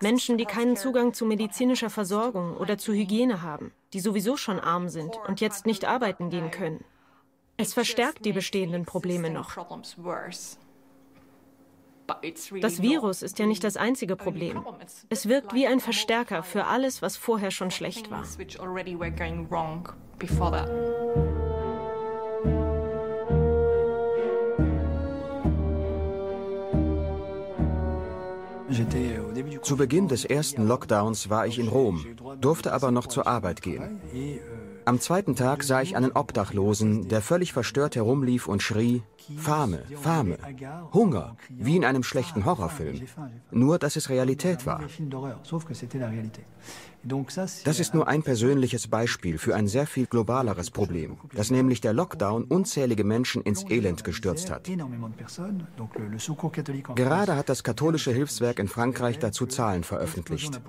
[0.00, 4.88] Menschen, die keinen Zugang zu medizinischer Versorgung oder zu Hygiene haben, die sowieso schon arm
[4.88, 6.84] sind und jetzt nicht arbeiten gehen können.
[7.60, 9.56] Es verstärkt die bestehenden Probleme noch.
[12.60, 14.64] Das Virus ist ja nicht das einzige Problem.
[15.08, 18.24] Es wirkt wie ein Verstärker für alles, was vorher schon schlecht war.
[29.62, 32.06] Zu Beginn des ersten Lockdowns war ich in Rom,
[32.40, 34.00] durfte aber noch zur Arbeit gehen.
[34.90, 39.04] Am zweiten Tag sah ich einen Obdachlosen, der völlig verstört herumlief und schrie,
[39.36, 40.36] Fame, Fame,
[40.92, 43.02] Hunger, wie in einem schlechten Horrorfilm.
[43.52, 44.80] Nur, dass es Realität war.
[47.02, 51.92] Das ist nur ein persönliches Beispiel für ein sehr viel globaleres Problem, das nämlich der
[51.92, 54.68] Lockdown unzählige Menschen ins Elend gestürzt hat.
[56.94, 60.60] Gerade hat das katholische Hilfswerk in Frankreich dazu Zahlen veröffentlicht.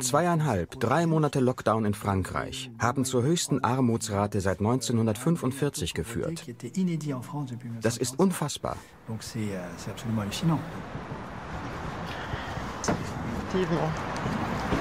[0.00, 6.44] Zweieinhalb, drei Monate Lockdown in Frankreich haben zur höchsten Armutsrate seit 1945 geführt.
[7.82, 8.76] Das ist unfassbar.
[13.52, 14.79] Effectivement.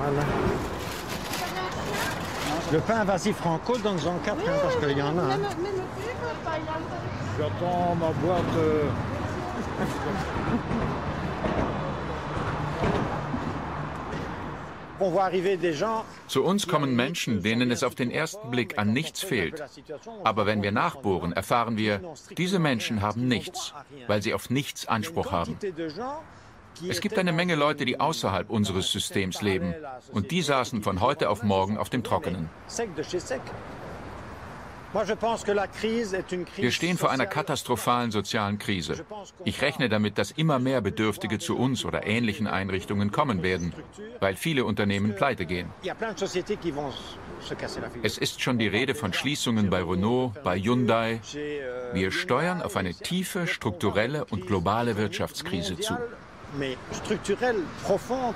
[0.00, 0.22] Voilà.
[2.72, 5.22] Le pain, vas-y Franco, donne-en quatre, hein, parce qu'il y en a.
[5.22, 5.38] Hein.
[7.38, 8.56] J'attends ma boîte.
[8.58, 8.88] Euh...
[16.28, 19.62] Zu uns kommen Menschen, denen es auf den ersten Blick an nichts fehlt.
[20.24, 22.00] Aber wenn wir nachbohren, erfahren wir,
[22.36, 23.74] diese Menschen haben nichts,
[24.06, 25.58] weil sie auf nichts Anspruch haben.
[26.88, 29.74] Es gibt eine Menge Leute, die außerhalb unseres Systems leben.
[30.12, 32.48] Und die saßen von heute auf morgen auf dem Trockenen.
[36.56, 39.04] Wir stehen vor einer katastrophalen sozialen Krise.
[39.44, 43.74] Ich rechne damit, dass immer mehr Bedürftige zu uns oder ähnlichen Einrichtungen kommen werden,
[44.20, 45.68] weil viele Unternehmen pleite gehen.
[48.02, 51.20] Es ist schon die Rede von Schließungen bei Renault, bei Hyundai.
[51.92, 55.98] Wir steuern auf eine tiefe, strukturelle und globale Wirtschaftskrise zu.
[56.58, 58.34] Mais structurelle, profonde.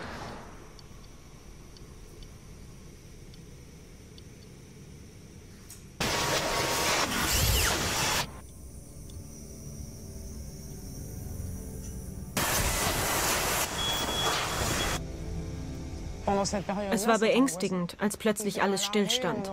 [16.91, 19.51] Es war beängstigend, als plötzlich alles stillstand.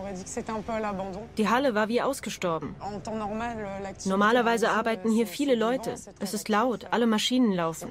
[1.38, 2.76] Die Halle war wie ausgestorben.
[4.06, 5.96] Normalerweise arbeiten hier viele Leute.
[6.20, 7.90] Es ist laut, alle Maschinen laufen.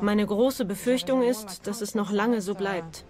[0.00, 3.04] Meine große Befürchtung ist, dass es noch lange so bleibt.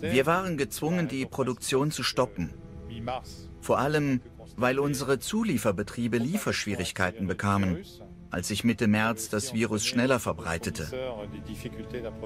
[0.00, 2.54] Wir waren gezwungen, die Produktion zu stoppen.
[3.60, 4.20] Vor allem,
[4.56, 7.84] weil unsere Zulieferbetriebe Lieferschwierigkeiten bekamen,
[8.30, 10.88] als sich Mitte März das Virus schneller verbreitete.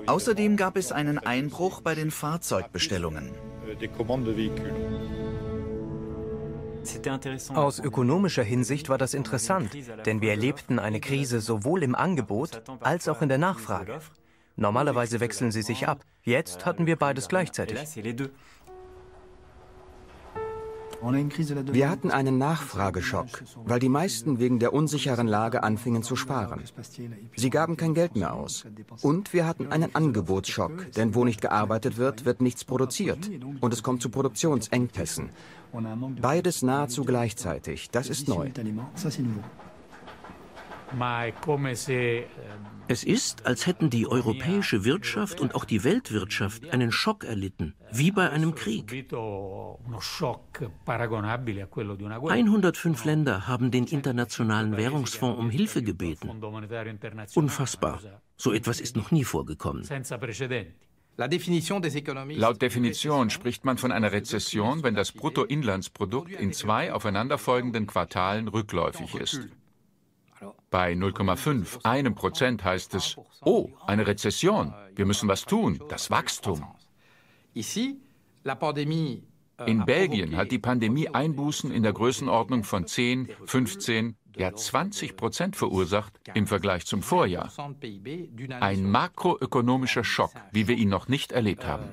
[0.07, 3.33] Außerdem gab es einen Einbruch bei den Fahrzeugbestellungen.
[7.55, 9.71] Aus ökonomischer Hinsicht war das interessant,
[10.07, 14.01] denn wir erlebten eine Krise sowohl im Angebot als auch in der Nachfrage.
[14.57, 16.05] Normalerweise wechseln sie sich ab.
[16.23, 17.79] Jetzt hatten wir beides gleichzeitig.
[21.01, 26.63] Wir hatten einen Nachfrageschock, weil die meisten wegen der unsicheren Lage anfingen zu sparen.
[27.37, 28.67] Sie gaben kein Geld mehr aus.
[29.03, 33.31] Und wir hatten einen Angebotsschock, denn wo nicht gearbeitet wird, wird nichts produziert.
[33.61, 35.31] Und es kommt zu Produktionsengpässen.
[36.21, 38.51] Beides nahezu gleichzeitig, das ist neu.
[42.91, 48.11] Es ist, als hätten die europäische Wirtschaft und auch die Weltwirtschaft einen Schock erlitten, wie
[48.11, 49.07] bei einem Krieg.
[52.31, 56.31] 105 Länder haben den Internationalen Währungsfonds um Hilfe gebeten.
[57.35, 58.01] Unfassbar.
[58.37, 59.85] So etwas ist noch nie vorgekommen.
[61.19, 69.15] Laut Definition spricht man von einer Rezession, wenn das Bruttoinlandsprodukt in zwei aufeinanderfolgenden Quartalen rückläufig
[69.17, 69.49] ist.
[70.71, 76.63] Bei 0,5, einem Prozent heißt es, oh, eine Rezession, wir müssen was tun, das Wachstum.
[79.67, 85.57] In Belgien hat die Pandemie Einbußen in der Größenordnung von 10, 15, ja 20 Prozent
[85.57, 87.51] verursacht im Vergleich zum Vorjahr.
[88.61, 91.85] Ein makroökonomischer Schock, wie wir ihn noch nicht erlebt haben.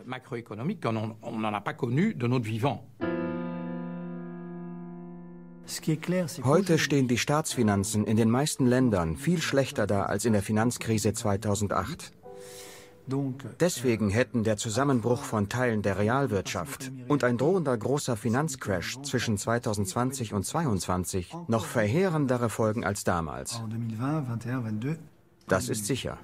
[6.44, 11.14] Heute stehen die Staatsfinanzen in den meisten Ländern viel schlechter da als in der Finanzkrise
[11.14, 12.12] 2008.
[13.60, 20.34] Deswegen hätten der Zusammenbruch von Teilen der Realwirtschaft und ein drohender großer Finanzcrash zwischen 2020
[20.34, 23.62] und 2022 noch verheerendere Folgen als damals.
[25.48, 26.18] Das ist sicher.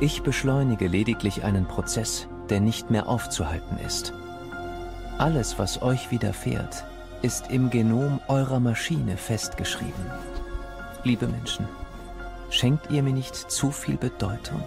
[0.00, 4.12] Ich beschleunige lediglich einen Prozess, der nicht mehr aufzuhalten ist.
[5.18, 6.84] Alles, was euch widerfährt,
[7.22, 10.10] ist im Genom eurer Maschine festgeschrieben.
[11.04, 11.66] Liebe Menschen,
[12.50, 14.62] schenkt ihr mir nicht zu viel Bedeutung?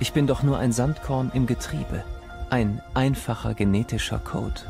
[0.00, 2.04] Ich bin doch nur ein Sandkorn im Getriebe,
[2.50, 4.60] ein einfacher genetischer Code.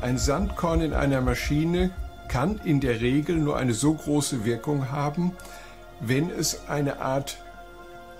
[0.00, 1.90] Ein Sandkorn in einer Maschine
[2.28, 5.32] kann in der Regel nur eine so große Wirkung haben,
[6.00, 7.38] wenn es eine Art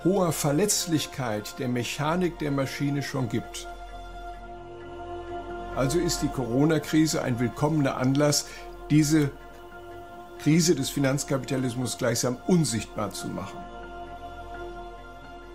[0.07, 3.67] hoher Verletzlichkeit der Mechanik der Maschine schon gibt.
[5.75, 8.47] Also ist die Corona-Krise ein willkommener Anlass,
[8.89, 9.31] diese
[10.39, 13.59] Krise des Finanzkapitalismus gleichsam unsichtbar zu machen.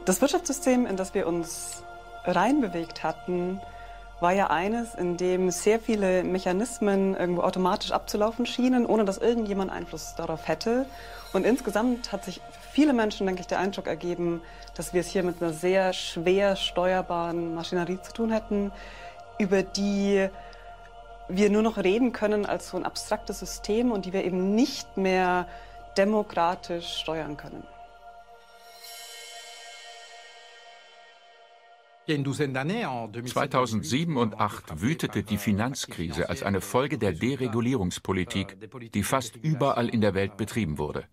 [0.03, 1.83] Das Wirtschaftssystem, in das wir uns
[2.25, 3.61] reinbewegt hatten,
[4.19, 9.71] war ja eines, in dem sehr viele Mechanismen irgendwo automatisch abzulaufen schienen, ohne dass irgendjemand
[9.71, 10.85] Einfluss darauf hätte.
[11.31, 12.41] Und insgesamt hat sich
[12.71, 14.41] viele Menschen, denke ich, der Eindruck ergeben,
[14.75, 18.71] dass wir es hier mit einer sehr schwer steuerbaren Maschinerie zu tun hätten,
[19.37, 20.29] über die
[21.27, 24.97] wir nur noch reden können als so ein abstraktes System und die wir eben nicht
[24.97, 25.47] mehr
[25.97, 27.63] demokratisch steuern können.
[32.07, 38.57] 2007 und 2008 wütete die Finanzkrise als eine Folge der Deregulierungspolitik,
[38.91, 41.05] die fast überall in der Welt betrieben wurde.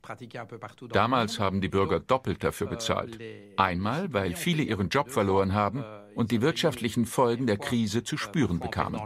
[0.90, 3.18] Damals haben die Bürger doppelt dafür bezahlt.
[3.56, 5.84] Einmal, weil viele ihren Job verloren haben
[6.18, 9.00] und die wirtschaftlichen Folgen der Krise zu spüren bekamen.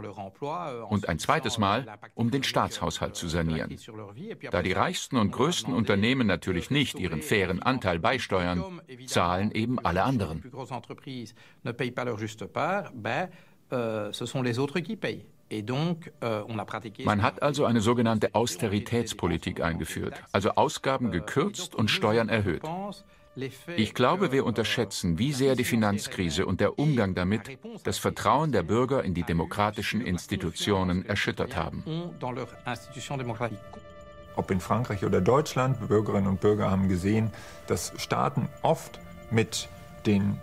[0.89, 1.85] Und ein zweites Mal,
[2.15, 3.77] um den Staatshaushalt zu sanieren.
[4.49, 10.03] Da die reichsten und größten Unternehmen natürlich nicht ihren fairen Anteil beisteuern, zahlen eben alle
[10.03, 10.43] anderen.
[17.05, 22.63] Man hat also eine sogenannte Austeritätspolitik eingeführt, also Ausgaben gekürzt und Steuern erhöht.
[23.75, 28.63] Ich glaube, wir unterschätzen, wie sehr die Finanzkrise und der Umgang damit das Vertrauen der
[28.63, 31.83] Bürger in die demokratischen Institutionen erschüttert haben.
[34.35, 37.31] Ob in Frankreich oder Deutschland, Bürgerinnen und Bürger haben gesehen,
[37.67, 38.99] dass Staaten oft
[39.31, 39.67] mit
[40.05, 40.39] den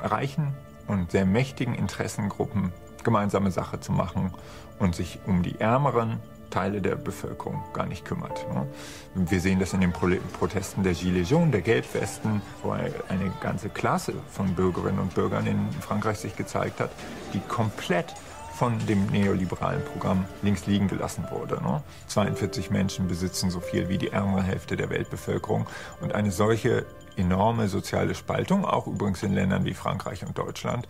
[0.00, 0.54] reichen
[0.86, 2.72] und sehr mächtigen Interessengruppen
[3.02, 4.32] gemeinsame Sache zu machen
[4.78, 6.20] und sich um die ärmeren
[6.56, 8.46] Teile der Bevölkerung gar nicht kümmert.
[8.48, 8.66] Ne?
[9.14, 14.14] Wir sehen das in den Protesten der Gilets jaunes, der Gelbwesten, wo eine ganze Klasse
[14.30, 16.88] von Bürgerinnen und Bürgern in Frankreich sich gezeigt hat,
[17.34, 18.14] die komplett
[18.54, 21.60] von dem neoliberalen Programm links liegen gelassen wurde.
[22.06, 22.78] 42 ne?
[22.78, 25.66] Menschen besitzen so viel wie die ärmere Hälfte der Weltbevölkerung.
[26.00, 26.86] Und eine solche
[27.18, 30.88] enorme soziale Spaltung, auch übrigens in Ländern wie Frankreich und Deutschland,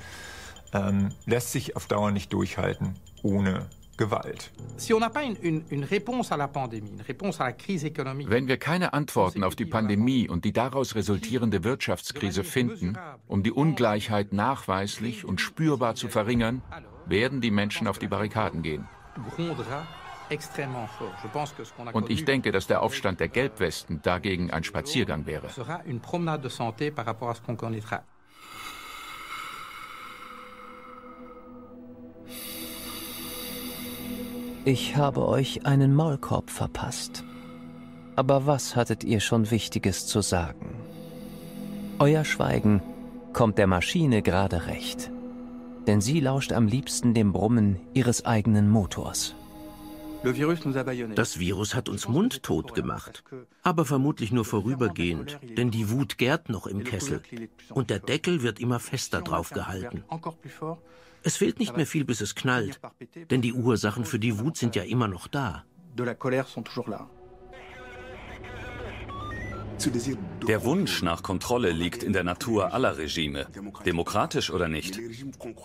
[0.73, 2.95] ähm, lässt sich auf Dauer nicht durchhalten
[3.25, 3.67] ohne
[3.97, 4.53] Gewalt.
[8.27, 13.53] Wenn wir keine Antworten auf die Pandemie und die daraus resultierende Wirtschaftskrise finden, um die
[13.53, 16.63] Ungleichheit nachweislich und spürbar zu verringern,
[17.07, 18.87] werden die Menschen auf die Barrikaden gehen.
[21.93, 25.49] Und ich denke, dass der Aufstand der Gelbwesten dagegen ein Spaziergang wäre.
[34.69, 37.23] Ich habe euch einen Maulkorb verpasst.
[38.17, 40.75] Aber was hattet ihr schon Wichtiges zu sagen?
[42.01, 42.83] Euer Schweigen
[43.33, 45.13] kommt der Maschine gerade recht.
[45.87, 49.37] Denn sie lauscht am liebsten dem Brummen ihres eigenen Motors.
[51.15, 53.23] Das Virus hat uns mundtot gemacht,
[53.63, 57.23] aber vermutlich nur vorübergehend, denn die Wut gärt noch im Kessel
[57.71, 60.03] und der Deckel wird immer fester draufgehalten.
[61.27, 62.79] Es fehlt nicht mehr viel, bis es knallt,
[63.33, 65.65] denn die Ursachen für die Wut sind ja immer noch da.
[70.47, 73.49] Der Wunsch nach Kontrolle liegt in der Natur aller Regime,
[73.85, 75.01] demokratisch oder nicht.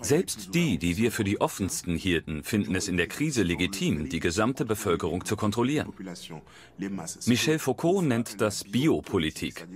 [0.02, 4.20] Selbst die, die wir für die offensten hielten, finden es in der Krise legitim, die
[4.20, 5.94] gesamte Bevölkerung zu kontrollieren.
[7.28, 9.68] Michel Foucault nennt das Biopolitik.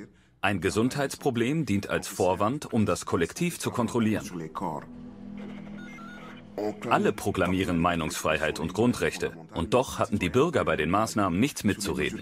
[0.41, 4.25] Ein Gesundheitsproblem dient als Vorwand, um das Kollektiv zu kontrollieren.
[6.89, 9.31] Alle proklamieren Meinungsfreiheit und Grundrechte.
[9.53, 12.21] Und doch hatten die Bürger bei den Maßnahmen nichts mitzureden.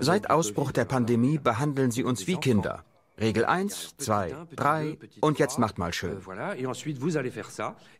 [0.00, 2.84] Seit Ausbruch der Pandemie behandeln sie uns wie Kinder.
[3.20, 6.18] Regel 1, 2, 3 und jetzt macht mal schön.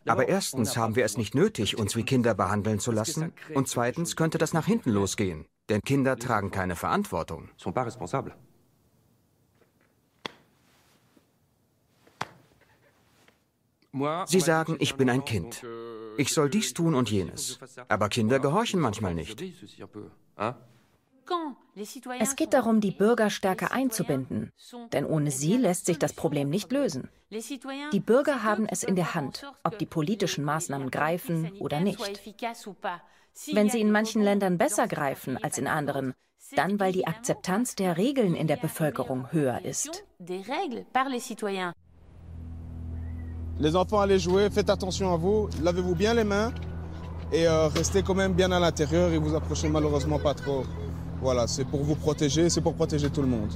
[0.06, 3.32] Aber erstens haben wir es nicht nötig, uns wie Kinder behandeln zu lassen.
[3.54, 5.46] Und zweitens könnte das nach hinten losgehen.
[5.68, 7.50] Denn Kinder tragen keine Verantwortung.
[14.26, 15.64] Sie sagen, ich bin ein Kind.
[16.16, 17.58] Ich soll dies tun und jenes.
[17.88, 19.42] Aber Kinder gehorchen manchmal nicht.
[22.18, 24.50] Es geht darum, die Bürger stärker einzubinden,
[24.92, 27.08] denn ohne sie lässt sich das Problem nicht lösen.
[27.30, 32.20] Die Bürger haben es in der Hand, ob die politischen Maßnahmen greifen oder nicht.
[33.52, 36.14] Wenn sie in manchen Ländern besser greifen als in anderen,
[36.54, 40.04] dann weil die Akzeptanz der Regeln in der Bevölkerung höher ist.
[43.62, 46.50] Les enfants, allez jouer, faites attention à vous, lavez-vous bien les mains
[47.32, 50.64] et euh, restez quand même bien à l'intérieur et vous approchez malheureusement pas trop.
[51.20, 53.52] Voilà, c'est pour vous protéger, c'est pour protéger tout le monde.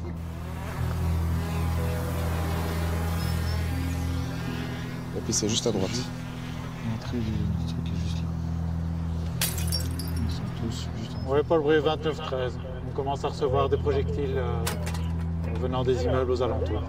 [5.17, 5.91] Et puis c'est juste à droite.
[6.89, 7.33] L'entrée du,
[7.67, 8.29] truc est juste là.
[10.25, 11.33] Ils sont tous juste en...
[11.33, 12.53] Ouais, Paul Brie, 29-13.
[12.89, 14.63] On commence à recevoir des projectiles euh,
[15.61, 16.85] venant des immeubles aux alentours.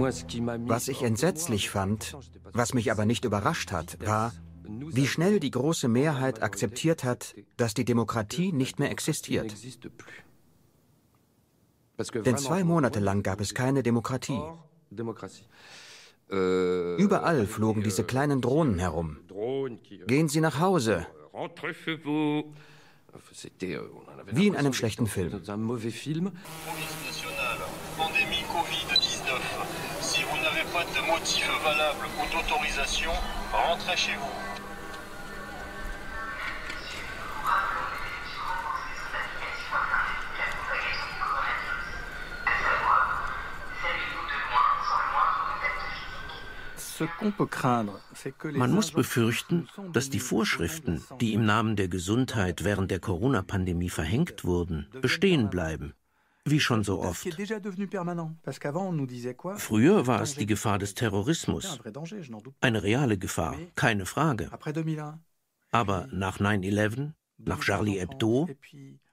[0.00, 2.16] Was ich entsetzlich fand,
[2.52, 4.32] was mich aber nicht überrascht hat, war,
[4.64, 9.54] wie schnell die große Mehrheit akzeptiert hat, dass die Demokratie nicht mehr existiert.
[12.14, 14.40] Denn zwei Monate lang gab es keine Demokratie.
[16.28, 19.18] Überall flogen diese kleinen Drohnen herum.
[20.06, 21.06] Gehen Sie nach Hause.
[24.32, 25.42] Wie in einem schlechten Film.
[30.72, 33.12] Pas de motif valable ou d'autorisation,
[33.52, 34.36] rentrez chez vous.
[48.52, 54.44] Man muss befürchten, dass die Vorschriften, die im Namen der Gesundheit während der Corona-Pandemie verhängt
[54.44, 55.94] wurden, bestehen bleiben
[56.44, 57.26] wie schon so oft.
[59.56, 61.78] Früher war es die Gefahr des Terrorismus.
[62.60, 64.50] Eine reale Gefahr, keine Frage.
[65.72, 68.48] Aber nach 9-11, nach Charlie Hebdo,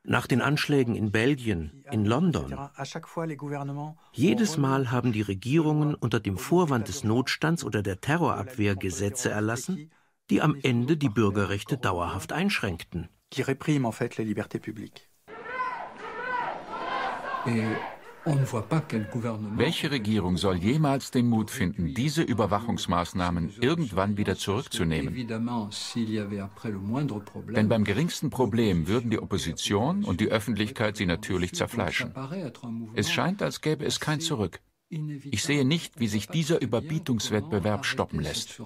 [0.03, 2.55] nach den Anschlägen in Belgien, in London.
[4.13, 9.91] Jedes Mal haben die Regierungen unter dem Vorwand des Notstands oder der Terrorabwehr Gesetze erlassen,
[10.29, 13.09] die am Ende die Bürgerrechte dauerhaft einschränkten.
[19.55, 25.15] Welche Regierung soll jemals den Mut finden, diese Überwachungsmaßnahmen irgendwann wieder zurückzunehmen?
[27.55, 32.13] Denn beim geringsten Problem würden die Opposition und die Öffentlichkeit sie natürlich zerfleischen.
[32.95, 34.59] Es scheint, als gäbe es kein Zurück.
[34.89, 38.61] Ich sehe nicht, wie sich dieser Überbietungswettbewerb stoppen lässt.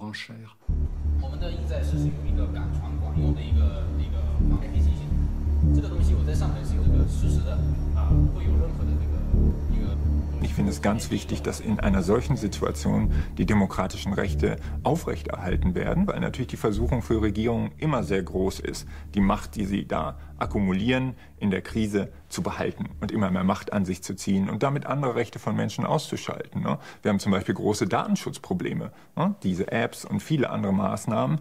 [10.44, 16.08] Ich finde es ganz wichtig, dass in einer solchen Situation die demokratischen Rechte aufrechterhalten werden,
[16.08, 20.18] weil natürlich die Versuchung für Regierungen immer sehr groß ist, die Macht, die sie da
[20.38, 24.64] akkumulieren, in der Krise zu behalten und immer mehr Macht an sich zu ziehen und
[24.64, 26.62] damit andere Rechte von Menschen auszuschalten.
[26.64, 26.80] Ne?
[27.04, 28.92] Wir haben zum Beispiel große Datenschutzprobleme.
[29.16, 29.36] Ne?
[29.44, 31.40] Diese Apps und viele andere Maßnahmen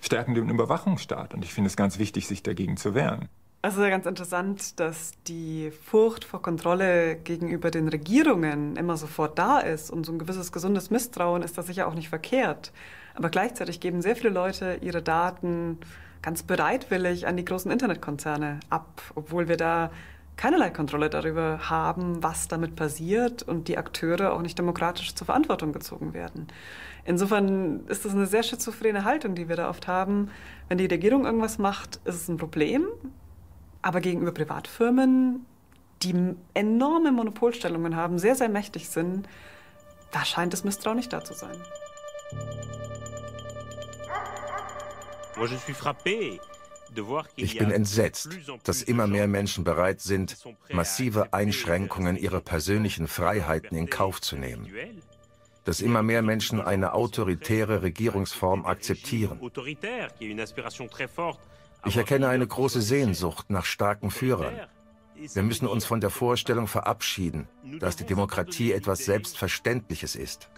[0.00, 3.28] stärken den Überwachungsstaat und ich finde es ganz wichtig, sich dagegen zu wehren.
[3.60, 9.90] Also ganz interessant, dass die Furcht vor Kontrolle gegenüber den Regierungen immer sofort da ist
[9.90, 12.72] und so ein gewisses gesundes Misstrauen ist das sicher auch nicht verkehrt.
[13.14, 15.78] Aber gleichzeitig geben sehr viele Leute ihre Daten
[16.22, 19.90] ganz bereitwillig an die großen Internetkonzerne ab, obwohl wir da
[20.36, 25.72] keinerlei Kontrolle darüber haben, was damit passiert und die Akteure auch nicht demokratisch zur Verantwortung
[25.72, 26.46] gezogen werden.
[27.04, 30.30] Insofern ist das eine sehr schizophrene Haltung, die wir da oft haben.
[30.68, 32.86] Wenn die Regierung irgendwas macht, ist es ein Problem.
[33.82, 35.46] Aber gegenüber Privatfirmen,
[36.02, 39.28] die enorme Monopolstellungen haben, sehr, sehr mächtig sind,
[40.10, 41.56] da scheint das Misstrauen nicht da zu sein.
[47.36, 48.28] Ich bin entsetzt,
[48.64, 50.36] dass immer mehr Menschen bereit sind,
[50.70, 54.68] massive Einschränkungen ihrer persönlichen Freiheiten in Kauf zu nehmen.
[55.64, 59.38] Dass immer mehr Menschen eine autoritäre Regierungsform akzeptieren.
[61.86, 64.54] Ich erkenne eine große Sehnsucht nach starken Führern.
[65.34, 67.48] Wir müssen uns von der Vorstellung verabschieden,
[67.80, 70.48] dass die Demokratie etwas Selbstverständliches ist.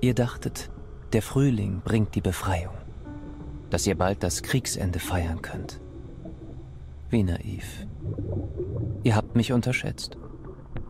[0.00, 0.70] Ihr dachtet,
[1.12, 2.74] der Frühling bringt die Befreiung,
[3.70, 5.80] dass ihr bald das Kriegsende feiern könnt.
[7.10, 7.86] Wie naiv.
[9.02, 10.16] Ihr habt mich unterschätzt.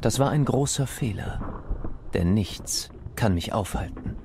[0.00, 1.62] Das war ein großer Fehler,
[2.14, 4.16] denn nichts kann mich aufhalten.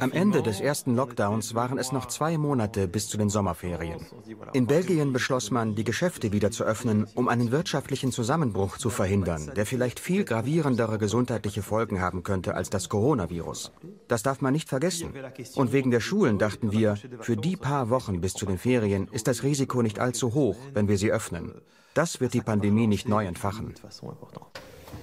[0.00, 4.04] Am Ende des ersten Lockdowns waren es noch zwei Monate bis zu den Sommerferien.
[4.52, 9.52] In Belgien beschloss man, die Geschäfte wieder zu öffnen, um einen wirtschaftlichen Zusammenbruch zu verhindern,
[9.56, 13.72] der vielleicht viel gravierendere gesundheitliche Folgen haben könnte als das Coronavirus.
[14.08, 15.12] Das darf man nicht vergessen.
[15.54, 19.28] Und wegen der Schulen dachten wir, für die paar Wochen bis zu den Ferien ist
[19.28, 21.52] das Risiko nicht allzu hoch, wenn wir sie öffnen.
[21.94, 23.74] Das wird die Pandemie nicht neu entfachen.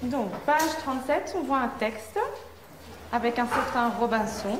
[0.09, 2.19] Donc, page 37, on voit un texte
[3.11, 4.59] avec un certain Robinson.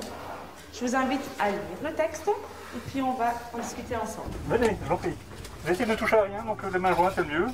[0.73, 4.29] Je vous invite à lire le texte et puis on va en discuter ensemble.
[4.47, 5.15] Venez, j'en prie.
[5.67, 7.47] Essayez de toucher à rien, donc les mains jointes, c'est mieux.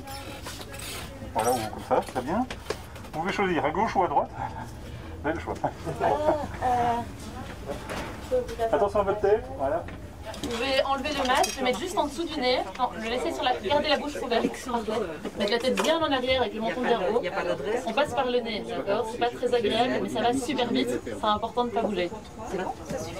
[1.34, 2.46] Voilà, ou comme ça, très bien.
[3.12, 4.30] Vous pouvez choisir à gauche ou à droite.
[5.22, 5.54] Vous le choix.
[8.72, 9.84] Attention à votre tête, voilà.
[10.42, 13.32] Vous pouvez enlever le masque, le mettre juste en dessous du nez, non, le laisser
[13.32, 13.56] sur la...
[13.56, 14.44] Gardez la bouche ouverte,
[15.38, 17.22] mettre la tête bien en arrière avec le menton vers haut.
[17.86, 21.00] On passe par le nez, d'accord C'est pas très agréable, mais ça va super vite.
[21.04, 22.10] C'est important de ne pas bouger.
[22.50, 22.72] C'est bon?
[22.88, 23.14] Ça suffit.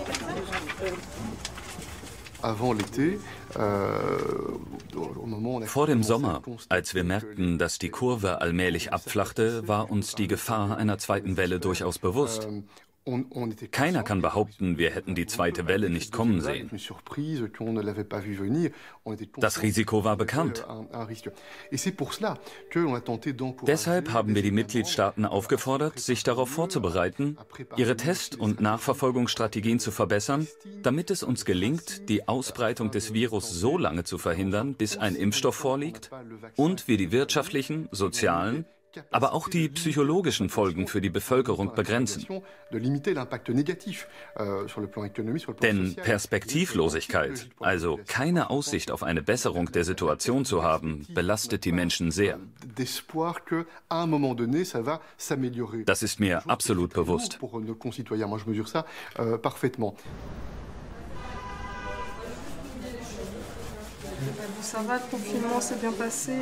[2.41, 3.19] Avant l'été,
[3.59, 4.19] euh,
[5.67, 10.77] Vor dem Sommer, als wir merkten, dass die Kurve allmählich abflachte, war uns die Gefahr
[10.77, 12.49] einer zweiten Welle durchaus bewusst.
[13.71, 16.71] Keiner kann behaupten, wir hätten die zweite Welle nicht kommen sehen.
[19.37, 20.67] Das Risiko war bekannt.
[23.67, 27.39] Deshalb haben wir die Mitgliedstaaten aufgefordert, sich darauf vorzubereiten,
[27.77, 30.47] ihre Test- und Nachverfolgungsstrategien zu verbessern,
[30.83, 35.55] damit es uns gelingt, die Ausbreitung des Virus so lange zu verhindern, bis ein Impfstoff
[35.55, 36.11] vorliegt
[36.57, 38.67] und wir die wirtschaftlichen, sozialen
[39.11, 42.27] aber auch die psychologischen Folgen für die Bevölkerung begrenzen.
[45.63, 52.11] Denn Perspektivlosigkeit, also keine Aussicht auf eine Besserung der Situation zu haben, belastet die Menschen
[52.11, 52.39] sehr.
[55.87, 57.39] Das ist mir absolut bewusst.
[64.63, 66.33] Ça va, le confinement s'est bien passé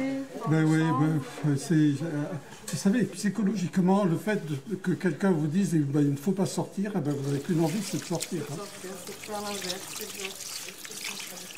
[0.49, 2.25] Ben oui, ben, c'est, euh,
[2.67, 6.33] vous savez, psychologiquement, le fait de, que quelqu'un vous dise eh ben, il ne faut
[6.33, 8.43] pas sortir, eh ben, vous n'avez qu'une envie, c'est de sortir.
[8.53, 8.57] Hein.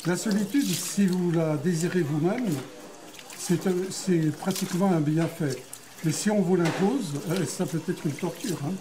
[0.05, 2.49] La solitude, si vous la désirez vous-même,
[3.37, 3.59] c'est,
[3.89, 5.55] c'est pratiquement un bienfait.
[6.03, 8.57] Mais si on vous l'impose, euh, ça peut être une torture.
[8.65, 8.73] Hein.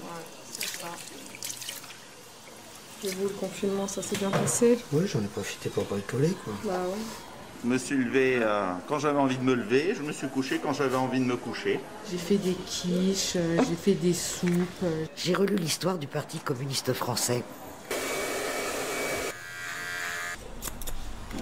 [3.04, 4.76] Et vous, le confinement, ça s'est bien passé?
[4.92, 6.52] Oui, j'en ai profité pour bricoler, quoi.
[6.64, 7.27] Bah ouais.
[7.64, 10.60] Je me suis levé euh, quand j'avais envie de me lever, je me suis couché
[10.62, 11.80] quand j'avais envie de me coucher.
[12.10, 14.50] J'ai fait des quiches, euh, j'ai fait des soupes.
[14.84, 15.04] euh.
[15.16, 17.42] J'ai relu l'histoire du Parti communiste français.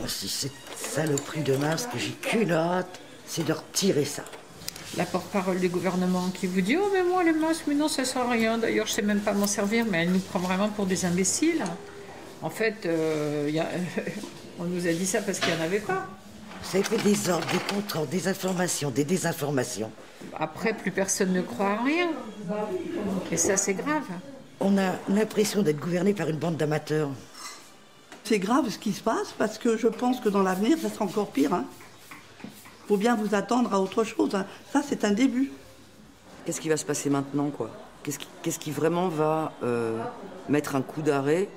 [0.02, 4.24] Oh, Si cette saloperie de masque, j'ai qu'une hâte, c'est de retirer ça.
[4.96, 8.04] La porte-parole du gouvernement qui vous dit Oh, mais moi, les masques, mais non, ça
[8.06, 8.56] sert à rien.
[8.56, 11.62] D'ailleurs, je sais même pas m'en servir, mais elle nous prend vraiment pour des imbéciles.
[12.40, 13.68] En fait, euh, y a-
[14.58, 16.06] on nous a dit ça parce qu'il n'y en avait pas.
[16.62, 19.90] Vous avez fait des ordres, des contrôles, des informations, des désinformations.
[20.38, 22.08] Après, plus personne ne croit en rien.
[23.30, 24.04] Et ça, c'est grave.
[24.60, 27.10] On a l'impression d'être gouverné par une bande d'amateurs.
[28.24, 31.04] C'est grave ce qui se passe parce que je pense que dans l'avenir, ça sera
[31.04, 31.62] encore pire.
[32.42, 34.34] Il faut bien vous attendre à autre chose.
[34.34, 34.46] hein.
[34.72, 35.52] Ça, c'est un début.
[36.44, 37.70] Qu'est-ce qui va se passer maintenant, quoi?
[38.02, 40.00] Qu'est-ce qui, qu'est-ce qui vraiment va euh,
[40.48, 41.48] mettre un coup d'arrêt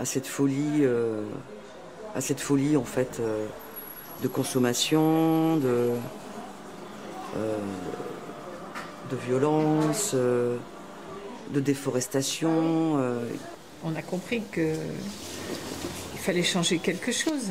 [0.00, 1.22] à cette folie, euh,
[2.14, 3.46] à cette folie en fait euh,
[4.22, 5.90] de consommation, de
[7.36, 7.56] euh,
[9.26, 12.96] violence, de déforestation.
[13.84, 14.74] On a compris que
[16.14, 17.48] il fallait changer quelque chose.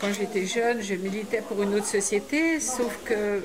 [0.00, 3.42] Quand j'étais jeune, je militais pour une autre société, sauf que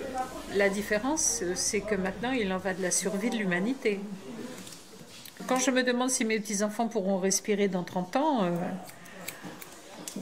[0.55, 4.01] la différence, c'est que maintenant, il en va de la survie de l'humanité.
[5.49, 8.51] Quand je me demande si mes petits-enfants pourront respirer dans 30 ans, euh,
[10.15, 10.21] vous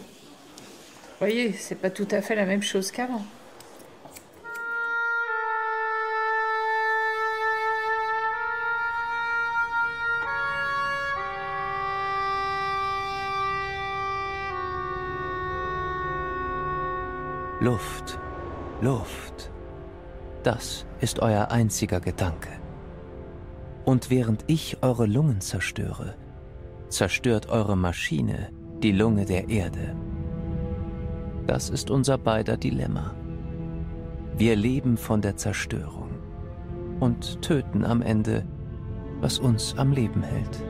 [1.20, 3.26] voyez, c'est pas tout à fait la même chose qu'avant.
[17.60, 18.18] Luft,
[18.82, 19.52] Luft.
[20.46, 22.67] Das ist euer einziger Gedanke.
[23.88, 26.16] Und während ich eure Lungen zerstöre,
[26.90, 28.50] zerstört eure Maschine
[28.84, 29.96] die Lunge der Erde.
[31.46, 33.16] Das ist unser beider Dilemma.
[34.36, 36.10] Wir leben von der Zerstörung
[37.00, 38.46] und töten am Ende,
[39.22, 40.66] was uns am Leben hält.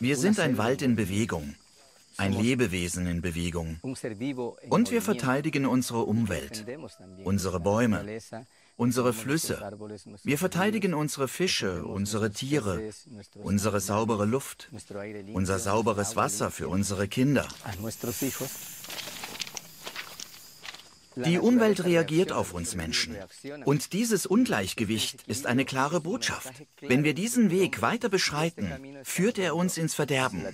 [0.00, 1.54] Wir sind ein Wald in Bewegung,
[2.16, 3.78] ein Lebewesen in Bewegung.
[3.82, 6.64] Und wir verteidigen unsere Umwelt,
[7.24, 8.04] unsere Bäume,
[8.76, 9.60] unsere Flüsse.
[10.24, 12.90] Wir verteidigen unsere Fische, unsere Tiere,
[13.34, 14.70] unsere saubere Luft,
[15.32, 17.46] unser sauberes Wasser für unsere Kinder.
[21.16, 23.16] Die Umwelt reagiert auf uns Menschen.
[23.64, 26.52] Und dieses Ungleichgewicht ist eine klare Botschaft.
[26.80, 28.72] Wenn wir diesen Weg weiter beschreiten,
[29.04, 30.44] führt er uns ins Verderben.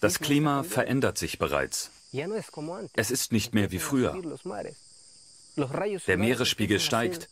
[0.00, 1.90] Das Klima verändert sich bereits.
[2.92, 4.12] Es ist nicht mehr wie früher.
[6.06, 7.28] Der Meeresspiegel steigt.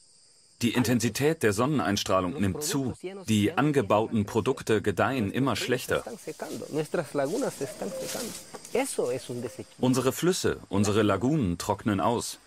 [0.64, 2.94] Die Intensität der Sonneneinstrahlung nimmt zu.
[3.28, 6.02] Die angebauten Produkte gedeihen immer schlechter.
[9.78, 12.38] Unsere Flüsse, unsere Lagunen trocknen aus.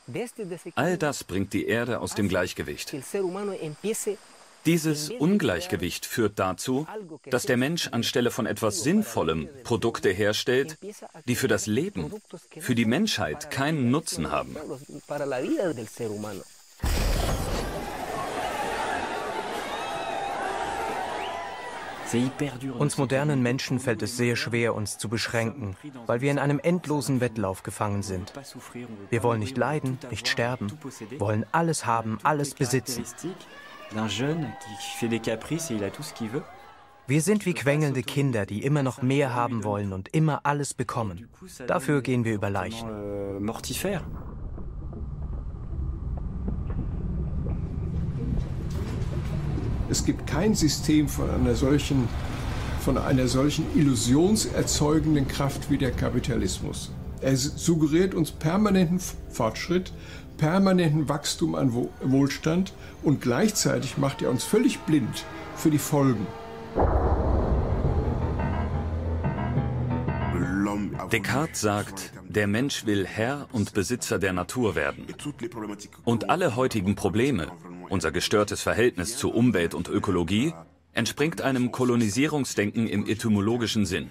[0.74, 2.92] All das bringt die Erde aus dem Gleichgewicht.
[4.66, 6.88] Dieses Ungleichgewicht führt dazu,
[7.30, 10.80] dass der Mensch anstelle von etwas Sinnvollem Produkte herstellt,
[11.28, 12.12] die für das Leben,
[12.58, 14.58] für die Menschheit keinen Nutzen haben.
[22.78, 25.76] Uns modernen Menschen fällt es sehr schwer, uns zu beschränken,
[26.06, 28.34] weil wir in einem endlosen Wettlauf gefangen sind.
[29.10, 30.72] Wir wollen nicht leiden, nicht sterben,
[31.18, 33.04] wollen alles haben, alles besitzen.
[37.08, 41.30] Wir sind wie quengelnde Kinder, die immer noch mehr haben wollen und immer alles bekommen.
[41.66, 42.90] Dafür gehen wir über Leichen.
[49.90, 52.10] Es gibt kein System von einer solchen,
[52.82, 56.92] von einer solchen illusionserzeugenden Kraft wie der Kapitalismus.
[57.22, 59.00] Er suggeriert uns permanenten
[59.30, 59.94] Fortschritt,
[60.38, 66.28] permanenten Wachstum an Wohlstand und gleichzeitig macht er uns völlig blind für die Folgen.
[71.12, 75.08] Descartes sagt, der Mensch will Herr und Besitzer der Natur werden.
[76.04, 77.48] Und alle heutigen Probleme,
[77.90, 80.54] unser gestörtes Verhältnis zu Umwelt und Ökologie
[80.98, 84.10] entspringt einem Kolonisierungsdenken im etymologischen Sinn.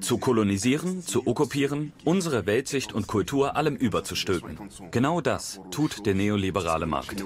[0.00, 4.58] Zu kolonisieren, zu okkupieren, unsere Weltsicht und Kultur allem überzustülpen.
[4.90, 7.16] Genau das tut der neoliberale Markt.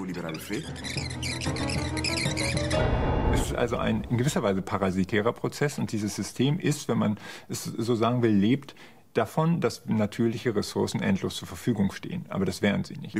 [3.33, 7.17] Es ist also ein in gewisser Weise parasitärer Prozess und dieses System ist, wenn man
[7.49, 8.73] es so sagen will, lebt
[9.13, 12.25] davon, dass natürliche Ressourcen endlos zur Verfügung stehen.
[12.29, 13.15] Aber das wären sie nicht.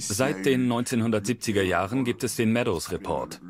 [0.00, 3.40] Seit den 1970er Jahren gibt es den Meadows Report.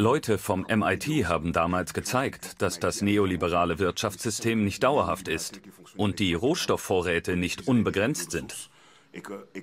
[0.00, 5.60] Leute vom MIT haben damals gezeigt, dass das neoliberale Wirtschaftssystem nicht dauerhaft ist
[5.96, 8.70] und die Rohstoffvorräte nicht unbegrenzt sind.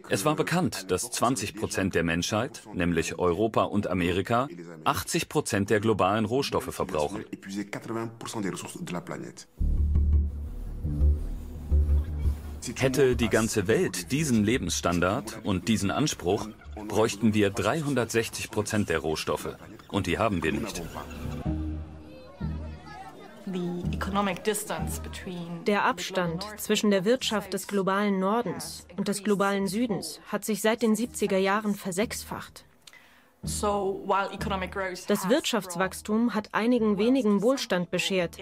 [0.09, 4.49] Es war bekannt, dass 20 Prozent der Menschheit, nämlich Europa und Amerika,
[4.83, 7.23] 80 Prozent der globalen Rohstoffe verbrauchen.
[12.77, 16.47] Hätte die ganze Welt diesen Lebensstandard und diesen Anspruch,
[16.87, 19.55] bräuchten wir 360 Prozent der Rohstoffe.
[19.89, 20.81] Und die haben wir nicht.
[25.67, 30.81] Der Abstand zwischen der Wirtschaft des globalen Nordens und des globalen Südens hat sich seit
[30.81, 32.65] den 70er Jahren versechsfacht.
[33.45, 38.37] Das Wirtschaftswachstum hat einigen wenigen Wohlstand beschert,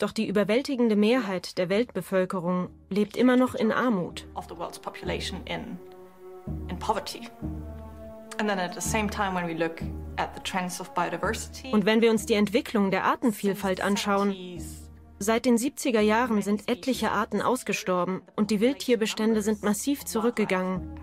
[0.00, 4.26] doch die überwältigende Mehrheit der Weltbevölkerung lebt immer noch in Armut.
[11.72, 14.34] Und wenn wir uns die Entwicklung der Artenvielfalt anschauen,
[15.20, 20.98] seit den 70er Jahren sind etliche Arten ausgestorben und die Wildtierbestände sind massiv zurückgegangen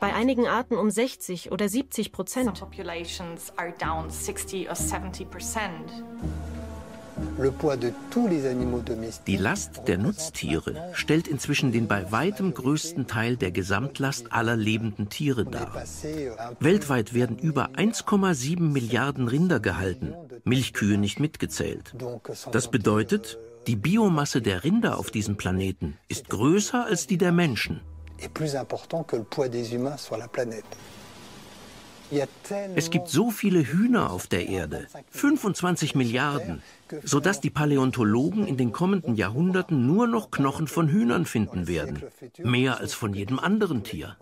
[0.00, 2.64] bei einigen Arten um 60 oder 70 Prozent.
[9.26, 15.10] Die Last der Nutztiere stellt inzwischen den bei weitem größten Teil der Gesamtlast aller lebenden
[15.10, 15.84] Tiere dar.
[16.60, 20.14] Weltweit werden über 1,7 Milliarden Rinder gehalten,
[20.44, 21.94] Milchkühe nicht mitgezählt.
[22.52, 27.82] Das bedeutet, die Biomasse der Rinder auf diesem Planeten ist größer als die der Menschen
[28.22, 30.64] est plus important que le poids des humains sur la planète.
[32.74, 36.60] Es gibt so viele Hühner auf der Erde, 25 Milliarden,
[37.04, 42.02] sodass die Paläontologen in den kommenden Jahrhunderten nur noch Knochen von Hühnern finden werden.
[42.42, 44.16] Mehr als von jedem anderen Tier.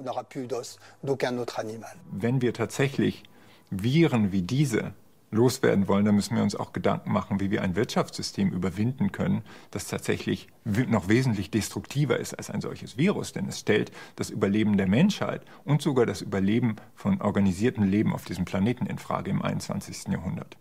[2.10, 3.22] Wenn wir tatsächlich
[3.70, 4.92] Viren wie diese
[5.30, 9.42] loswerden wollen, dann müssen wir uns auch Gedanken machen, wie wir ein Wirtschaftssystem überwinden können,
[9.70, 13.32] das tatsächlich noch wesentlich destruktiver ist als ein solches Virus.
[13.32, 18.24] Denn es stellt das Überleben der Menschheit und sogar das Überleben von organisiertem Leben auf
[18.24, 20.08] diesem Planeten in Frage im 21.
[20.08, 20.56] Jahrhundert.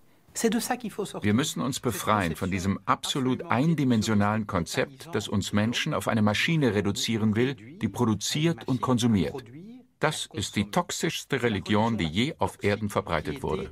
[1.22, 6.76] Wir müssen uns befreien von diesem absolut eindimensionalen Konzept, das uns Menschen auf eine Maschine
[6.76, 9.44] reduzieren will, die produziert und konsumiert.
[10.00, 13.72] Das ist die toxischste Religion, die je auf Erden verbreitet wurde.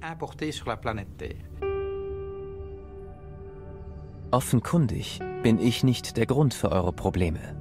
[4.31, 7.55] Offenkundig bin ich nicht der Grund für eure Probleme.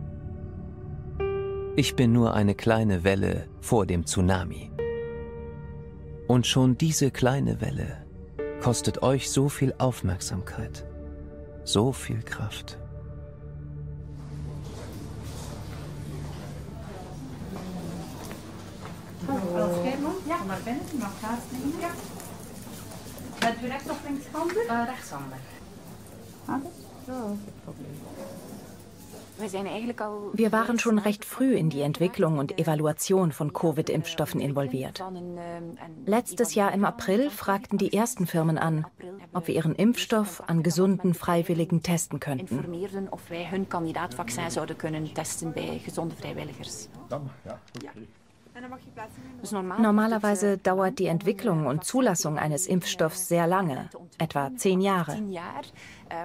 [1.76, 4.70] Ich bin nur eine kleine Welle vor dem Tsunami.
[6.26, 8.06] Und schon diese kleine Welle
[8.62, 10.86] kostet euch so viel Aufmerksamkeit,
[11.64, 12.78] so viel Kraft.
[20.26, 20.44] Ja.
[20.46, 20.58] Maar
[20.98, 21.80] mag plaatsnemen.
[21.80, 21.90] Ja.
[23.38, 24.64] Bent u rechts of linkshandig?
[24.70, 25.38] Uh, rechtshandig.
[27.06, 27.94] Zo, geen probleem.
[29.36, 35.02] Wir waren schon recht früh in die Entwicklung und Evaluation von Covid-Impfstoffen involviert.
[36.06, 38.86] Letztes Jahr im April fragten die ersten Firmen an,
[39.32, 42.64] ob wir ihren Impfstoff an gesunden Freiwilligen testen könnten.
[49.78, 55.18] Normalerweise dauert die Entwicklung und Zulassung eines Impfstoffs sehr lange, etwa zehn Jahre.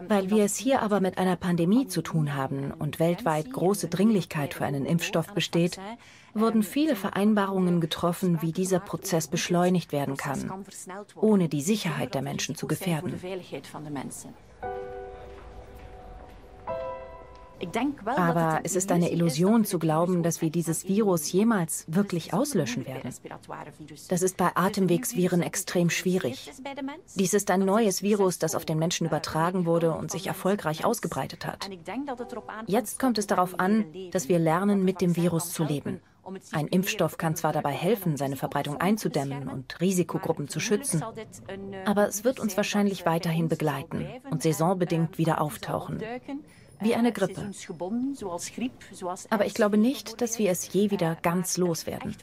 [0.07, 4.53] Weil wir es hier aber mit einer Pandemie zu tun haben und weltweit große Dringlichkeit
[4.53, 5.79] für einen Impfstoff besteht,
[6.33, 10.65] wurden viele Vereinbarungen getroffen, wie dieser Prozess beschleunigt werden kann,
[11.15, 13.19] ohne die Sicherheit der Menschen zu gefährden.
[18.05, 23.13] Aber es ist eine Illusion zu glauben, dass wir dieses Virus jemals wirklich auslöschen werden.
[24.09, 26.51] Das ist bei Atemwegsviren extrem schwierig.
[27.15, 31.45] Dies ist ein neues Virus, das auf den Menschen übertragen wurde und sich erfolgreich ausgebreitet
[31.45, 31.69] hat.
[32.67, 36.01] Jetzt kommt es darauf an, dass wir lernen, mit dem Virus zu leben.
[36.51, 41.03] Ein Impfstoff kann zwar dabei helfen, seine Verbreitung einzudämmen und Risikogruppen zu schützen,
[41.85, 46.03] aber es wird uns wahrscheinlich weiterhin begleiten und saisonbedingt wieder auftauchen
[46.79, 47.51] wie eine Grippe.
[49.29, 52.15] Aber ich glaube nicht, dass wir es je wieder ganz loswerden.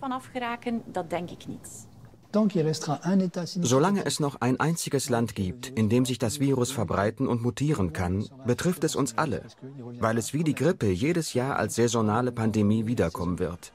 [3.62, 7.93] Solange es noch ein einziges Land gibt, in dem sich das Virus verbreiten und mutieren
[7.93, 9.43] kann, betrifft es uns alle,
[9.99, 13.73] weil es wie die Grippe jedes Jahr als saisonale Pandemie wiederkommen wird.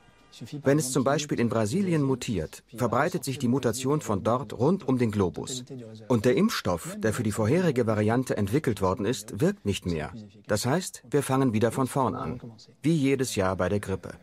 [0.63, 4.97] Wenn es zum Beispiel in Brasilien mutiert, verbreitet sich die Mutation von dort rund um
[4.97, 5.63] den Globus.
[6.07, 10.11] Und der Impfstoff, der für die vorherige Variante entwickelt worden ist, wirkt nicht mehr.
[10.47, 12.41] Das heißt, wir fangen wieder von vorn an.
[12.81, 14.13] Wie jedes Jahr bei der Grippe.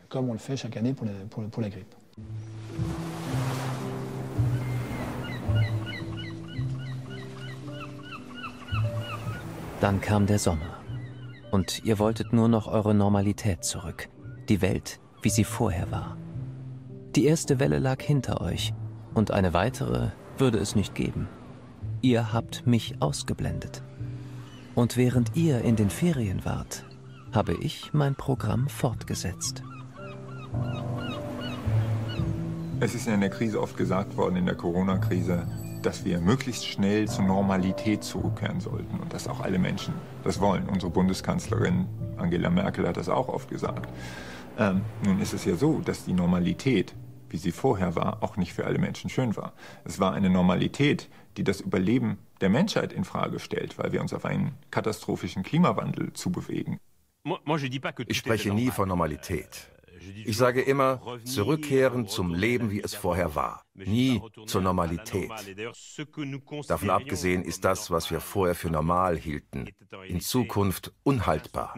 [9.81, 10.77] Dann kam der Sommer.
[11.51, 14.09] Und ihr wolltet nur noch eure Normalität zurück.
[14.49, 16.17] Die Welt, wie sie vorher war.
[17.15, 18.73] Die erste Welle lag hinter euch
[19.13, 21.27] und eine weitere würde es nicht geben.
[22.01, 23.83] Ihr habt mich ausgeblendet.
[24.75, 26.85] Und während ihr in den Ferien wart,
[27.33, 29.63] habe ich mein Programm fortgesetzt.
[32.79, 35.45] Es ist in der Krise oft gesagt worden, in der Corona-Krise,
[35.81, 39.93] dass wir möglichst schnell zur Normalität zurückkehren sollten und dass auch alle Menschen
[40.23, 40.69] das wollen.
[40.69, 41.87] Unsere Bundeskanzlerin
[42.17, 43.87] Angela Merkel hat das auch oft gesagt.
[44.59, 46.93] Ähm, nun ist es ja so, dass die Normalität,
[47.29, 49.53] wie sie vorher war, auch nicht für alle Menschen schön war.
[49.85, 54.13] Es war eine Normalität, die das Überleben der Menschheit in Frage stellt, weil wir uns
[54.13, 56.77] auf einen katastrophischen Klimawandel zubewegen.
[58.07, 59.69] Ich spreche nie von Normalität.
[60.25, 63.63] Ich sage immer, zurückkehren zum Leben, wie es vorher war.
[63.73, 65.31] Nie zur Normalität.
[66.67, 69.69] Davon abgesehen ist das, was wir vorher für normal hielten,
[70.07, 71.75] in Zukunft unhaltbar.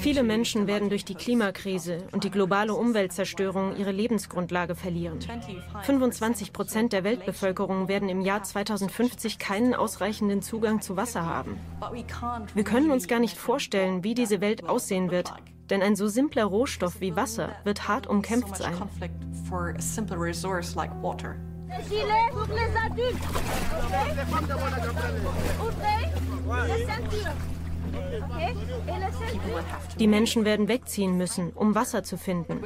[0.00, 5.18] Viele Menschen werden durch die Klimakrise und die globale Umweltzerstörung ihre Lebensgrundlage verlieren.
[5.82, 11.58] 25 Prozent der Weltbevölkerung werden im Jahr 2050 keinen ausreichenden Zugang zu Wasser haben.
[12.54, 15.32] Wir können uns gar nicht vorstellen, wie diese Welt aussehen wird,
[15.70, 18.74] denn ein so simpler Rohstoff wie Wasser wird hart umkämpft sein.
[29.98, 32.60] Die Menschen werden wegziehen müssen, um Wasser zu finden.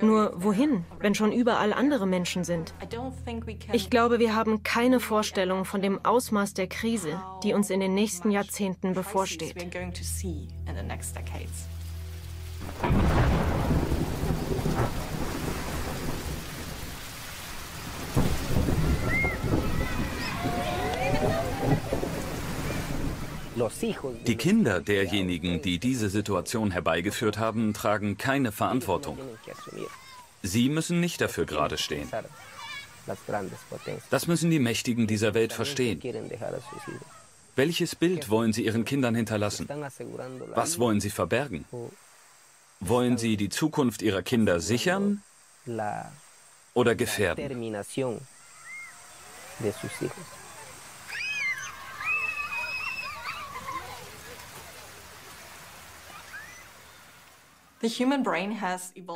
[0.00, 2.74] Nur wohin, wenn schon überall andere Menschen sind?
[3.72, 7.94] Ich glaube, wir haben keine Vorstellung von dem Ausmaß der Krise, die uns in den
[7.94, 9.54] nächsten Jahrzehnten bevorsteht.
[24.26, 29.18] Die Kinder derjenigen, die diese Situation herbeigeführt haben, tragen keine Verantwortung.
[30.42, 32.08] Sie müssen nicht dafür gerade stehen.
[34.10, 36.00] Das müssen die Mächtigen dieser Welt verstehen.
[37.56, 39.68] Welches Bild wollen sie ihren Kindern hinterlassen?
[40.54, 41.64] Was wollen sie verbergen?
[42.80, 45.22] Wollen sie die Zukunft ihrer Kinder sichern
[46.74, 47.62] oder gefährden?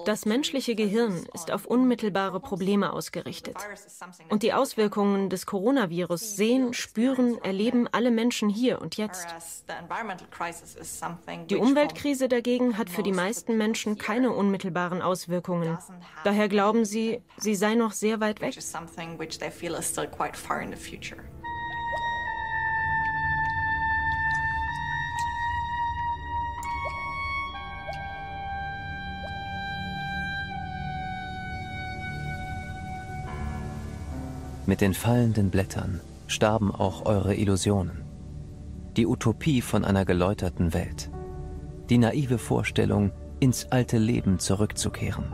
[0.04, 3.56] Das menschliche Gehirn ist auf unmittelbare Probleme ausgerichtet.
[4.28, 9.26] Und die Auswirkungen des Coronavirus sehen, spüren, erleben alle Menschen hier und jetzt.
[11.48, 15.78] Die Umweltkrise dagegen hat für die meisten Menschen keine unmittelbaren Auswirkungen.
[16.24, 18.54] Daher glauben sie, sie sei noch sehr weit weg.
[34.68, 38.02] Mit den fallenden Blättern starben auch eure Illusionen.
[38.98, 41.10] Die Utopie von einer geläuterten Welt.
[41.88, 45.24] Die naive Vorstellung, ins alte Leben zurückzukehren.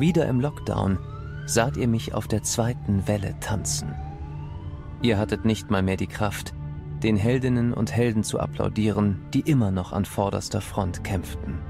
[0.00, 0.98] Wieder im Lockdown
[1.46, 3.94] saht ihr mich auf der zweiten Welle tanzen.
[5.00, 6.52] Ihr hattet nicht mal mehr die Kraft,
[7.04, 11.60] den Heldinnen und Helden zu applaudieren, die immer noch an vorderster Front kämpften.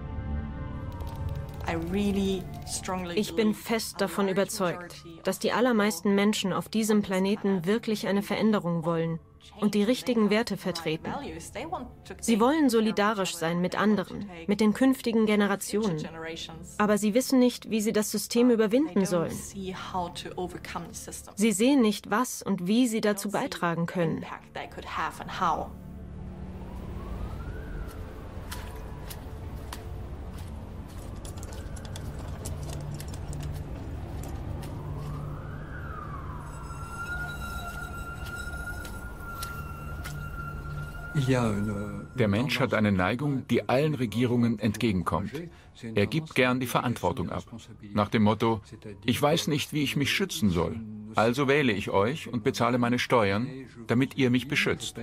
[3.15, 8.85] Ich bin fest davon überzeugt, dass die allermeisten Menschen auf diesem Planeten wirklich eine Veränderung
[8.85, 9.19] wollen
[9.61, 11.13] und die richtigen Werte vertreten.
[12.21, 16.07] Sie wollen solidarisch sein mit anderen, mit den künftigen Generationen.
[16.79, 19.33] Aber sie wissen nicht, wie sie das System überwinden sollen.
[21.37, 24.25] Sie sehen nicht, was und wie sie dazu beitragen können.
[41.15, 45.33] Der Mensch hat eine Neigung, die allen Regierungen entgegenkommt.
[45.83, 47.45] Er gibt gern die Verantwortung ab.
[47.93, 48.61] Nach dem Motto,
[49.05, 50.81] ich weiß nicht, wie ich mich schützen soll.
[51.17, 53.49] Also wähle ich euch und bezahle meine Steuern,
[53.87, 54.97] damit ihr mich beschützt.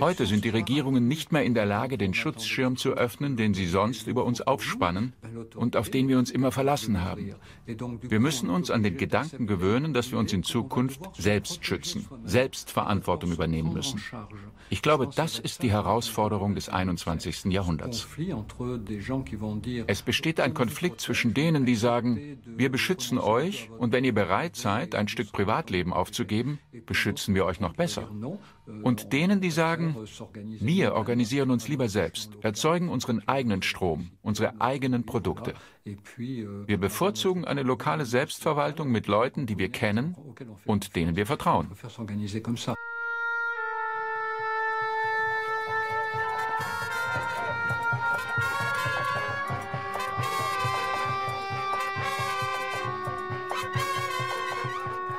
[0.00, 3.66] Heute sind die Regierungen nicht mehr in der Lage, den Schutzschirm zu öffnen, den sie
[3.66, 5.14] sonst über uns aufspannen
[5.54, 7.34] und auf den wir uns immer verlassen haben.
[7.64, 12.70] Wir müssen uns an den Gedanken gewöhnen, dass wir uns in Zukunft selbst schützen, selbst
[12.70, 14.02] Verantwortung übernehmen müssen.
[14.68, 17.41] Ich glaube, das ist die Herausforderung des 21.
[17.50, 18.06] Jahrhunderts.
[19.86, 24.56] Es besteht ein Konflikt zwischen denen, die sagen, wir beschützen euch und wenn ihr bereit
[24.56, 28.08] seid, ein Stück Privatleben aufzugeben, beschützen wir euch noch besser.
[28.82, 29.96] Und denen, die sagen,
[30.60, 35.54] wir organisieren uns lieber selbst, erzeugen unseren eigenen Strom, unsere eigenen Produkte.
[35.84, 40.16] Wir bevorzugen eine lokale Selbstverwaltung mit Leuten, die wir kennen
[40.64, 41.68] und denen wir vertrauen.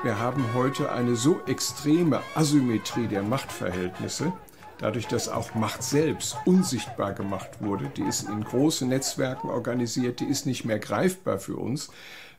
[0.04, 4.34] Wir haben heute eine so extreme Asymmetrie der Machtverhältnisse,
[4.78, 10.26] dadurch, dass auch Macht selbst unsichtbar gemacht wurde, die ist in große Netzwerken organisiert, die
[10.26, 11.90] ist nicht mehr greifbar für uns.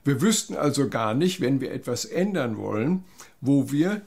[0.04, 3.04] Wir wüssten also gar nicht, wenn wir etwas ändern wollen,
[3.40, 4.02] wo wir,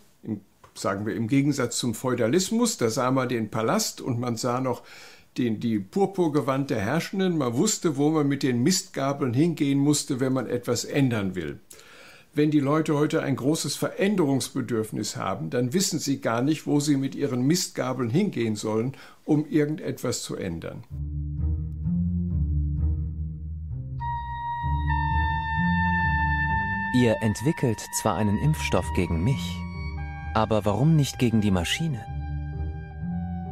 [0.75, 4.83] sagen wir im Gegensatz zum Feudalismus, da sah man den Palast und man sah noch
[5.39, 10.33] den, die Purpurgewand der Herrschenden, man wusste, wo man mit den Mistgabeln hingehen musste, wenn
[10.33, 11.59] man etwas ändern will
[12.37, 16.95] wenn die Leute heute ein großes Veränderungsbedürfnis haben, dann wissen sie gar nicht, wo sie
[16.95, 18.95] mit ihren Mistgabeln hingehen sollen,
[19.25, 20.83] um irgendetwas zu ändern.
[26.93, 29.59] Ihr entwickelt zwar einen Impfstoff gegen mich,
[30.33, 32.05] aber warum nicht gegen die Maschine?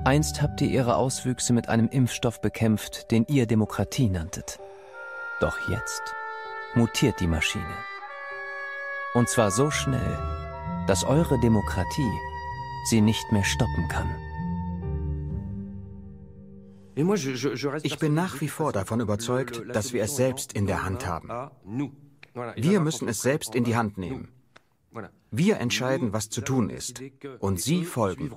[0.05, 4.59] Einst habt ihr ihre Auswüchse mit einem Impfstoff bekämpft, den ihr Demokratie nanntet.
[5.39, 6.01] Doch jetzt
[6.75, 7.94] mutiert die Maschine.
[9.15, 10.19] Und zwar so schnell,
[10.87, 12.11] dass eure Demokratie
[12.89, 14.09] sie nicht mehr stoppen kann.
[17.83, 21.29] Ich bin nach wie vor davon überzeugt, dass wir es selbst in der Hand haben.
[22.57, 24.27] Wir müssen es selbst in die Hand nehmen.
[25.31, 27.01] Wir entscheiden, was zu tun ist.
[27.39, 28.31] Und Sie folgen.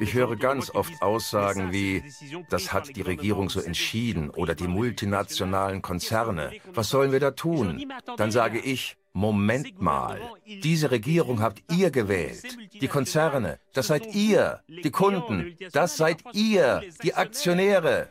[0.00, 2.02] Ich höre ganz oft Aussagen wie,
[2.50, 6.52] das hat die Regierung so entschieden oder die multinationalen Konzerne.
[6.74, 7.90] Was sollen wir da tun?
[8.16, 12.56] Dann sage ich, Moment mal, diese Regierung habt ihr gewählt.
[12.80, 14.60] Die Konzerne, das seid ihr.
[14.68, 16.82] Die Kunden, das seid ihr.
[17.02, 18.10] Die Aktionäre.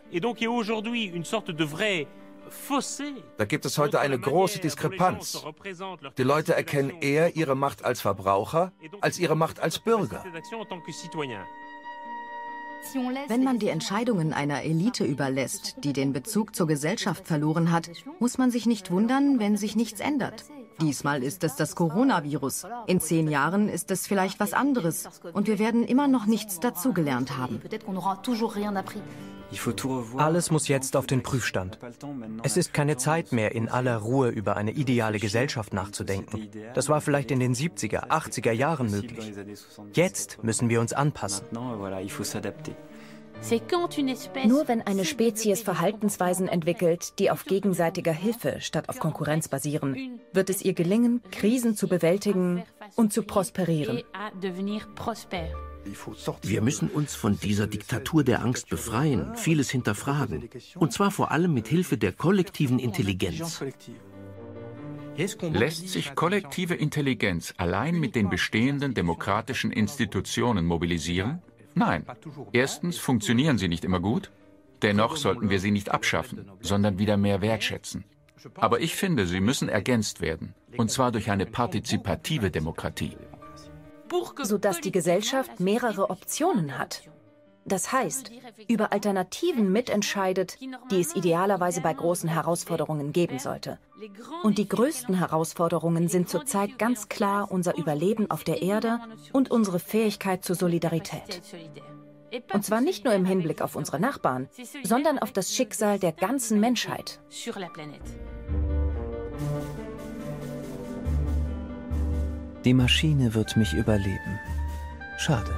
[3.37, 5.45] Da gibt es heute eine große Diskrepanz.
[6.17, 8.71] Die Leute erkennen eher ihre Macht als Verbraucher
[9.01, 10.23] als ihre Macht als Bürger.
[13.27, 18.37] Wenn man die Entscheidungen einer Elite überlässt, die den Bezug zur Gesellschaft verloren hat, muss
[18.37, 20.45] man sich nicht wundern, wenn sich nichts ändert.
[20.79, 22.67] Diesmal ist es das Coronavirus.
[22.85, 25.09] In zehn Jahren ist es vielleicht was anderes.
[25.33, 27.61] Und wir werden immer noch nichts dazugelernt haben.
[30.17, 31.79] Alles muss jetzt auf den Prüfstand.
[32.43, 36.49] Es ist keine Zeit mehr, in aller Ruhe über eine ideale Gesellschaft nachzudenken.
[36.73, 39.33] Das war vielleicht in den 70er, 80er Jahren möglich.
[39.93, 41.47] Jetzt müssen wir uns anpassen.
[44.45, 50.49] Nur wenn eine Spezies Verhaltensweisen entwickelt, die auf gegenseitiger Hilfe statt auf Konkurrenz basieren, wird
[50.49, 52.63] es ihr gelingen, Krisen zu bewältigen
[52.95, 54.01] und zu prosperieren.
[56.41, 60.49] Wir müssen uns von dieser Diktatur der Angst befreien, vieles hinterfragen.
[60.75, 63.63] Und zwar vor allem mit Hilfe der kollektiven Intelligenz.
[65.41, 71.41] Lässt sich kollektive Intelligenz allein mit den bestehenden demokratischen Institutionen mobilisieren?
[71.73, 72.05] Nein.
[72.53, 74.31] Erstens funktionieren sie nicht immer gut.
[74.83, 78.03] Dennoch sollten wir sie nicht abschaffen, sondern wieder mehr wertschätzen.
[78.55, 80.53] Aber ich finde, sie müssen ergänzt werden.
[80.77, 83.17] Und zwar durch eine partizipative Demokratie
[84.41, 87.03] sodass die Gesellschaft mehrere Optionen hat.
[87.67, 88.31] Das heißt,
[88.69, 90.57] über Alternativen mitentscheidet,
[90.89, 93.77] die es idealerweise bei großen Herausforderungen geben sollte.
[94.43, 98.99] Und die größten Herausforderungen sind zurzeit ganz klar unser Überleben auf der Erde
[99.33, 101.41] und unsere Fähigkeit zur Solidarität.
[102.53, 104.47] Und zwar nicht nur im Hinblick auf unsere Nachbarn,
[104.83, 107.19] sondern auf das Schicksal der ganzen Menschheit.
[112.67, 114.41] Die Maschine wird mich überleben.
[115.17, 115.55] Schade.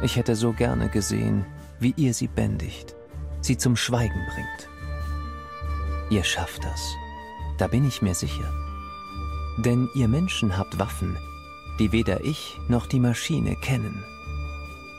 [0.00, 1.44] Ich hätte so gerne gesehen,
[1.80, 2.94] wie ihr sie bändigt,
[3.40, 4.68] sie zum Schweigen bringt.
[6.10, 6.94] Ihr schafft das.
[7.58, 8.48] Da bin ich mir sicher.
[9.64, 11.16] Denn ihr Menschen habt Waffen,
[11.80, 14.04] die weder ich noch die Maschine kennen.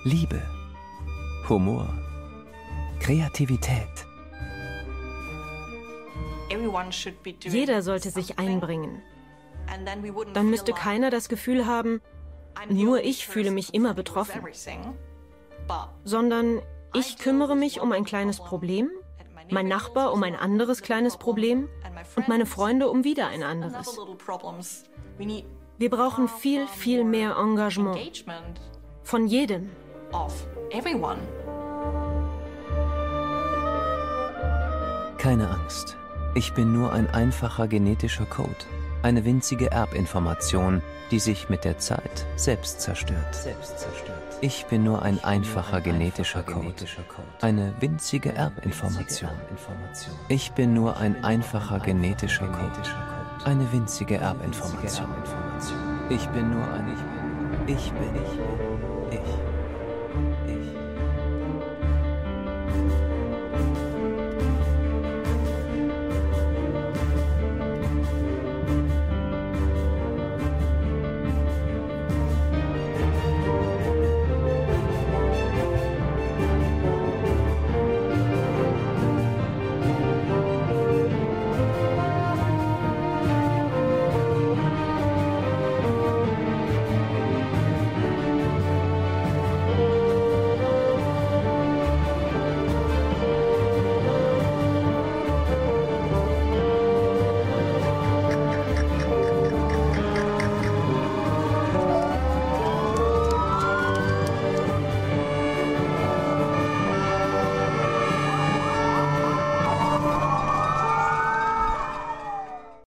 [0.04, 0.42] Liebe,
[1.48, 1.88] Humor,
[3.00, 4.06] Kreativität.
[7.42, 9.02] Jeder sollte sich einbringen.
[10.34, 12.02] Dann müsste keiner das Gefühl haben,
[12.70, 14.42] nur ich fühle mich immer betroffen,
[16.04, 16.62] sondern
[16.94, 18.90] ich kümmere mich um ein kleines Problem,
[19.50, 21.70] mein Nachbar um ein anderes kleines Problem
[22.16, 24.00] und meine Freunde um wieder ein anderes.
[25.78, 28.00] Wir brauchen viel, viel mehr Engagement.
[29.04, 29.70] Von jedem.
[35.18, 35.98] Keine Angst.
[36.34, 38.66] Ich bin nur ein einfacher genetischer Code
[39.06, 43.38] eine winzige Erbinformation, die sich mit der Zeit selbst zerstört.
[44.42, 46.74] Ich bin nur ein einfacher genetischer Code,
[47.40, 49.30] eine winzige Erbinformation.
[50.28, 52.90] Ich bin nur ein einfacher genetischer Code,
[53.44, 55.10] eine winzige Erbinformation.
[56.10, 56.98] Ich bin nur ein
[57.68, 58.16] Ich bin.
[58.16, 58.65] Ich bin.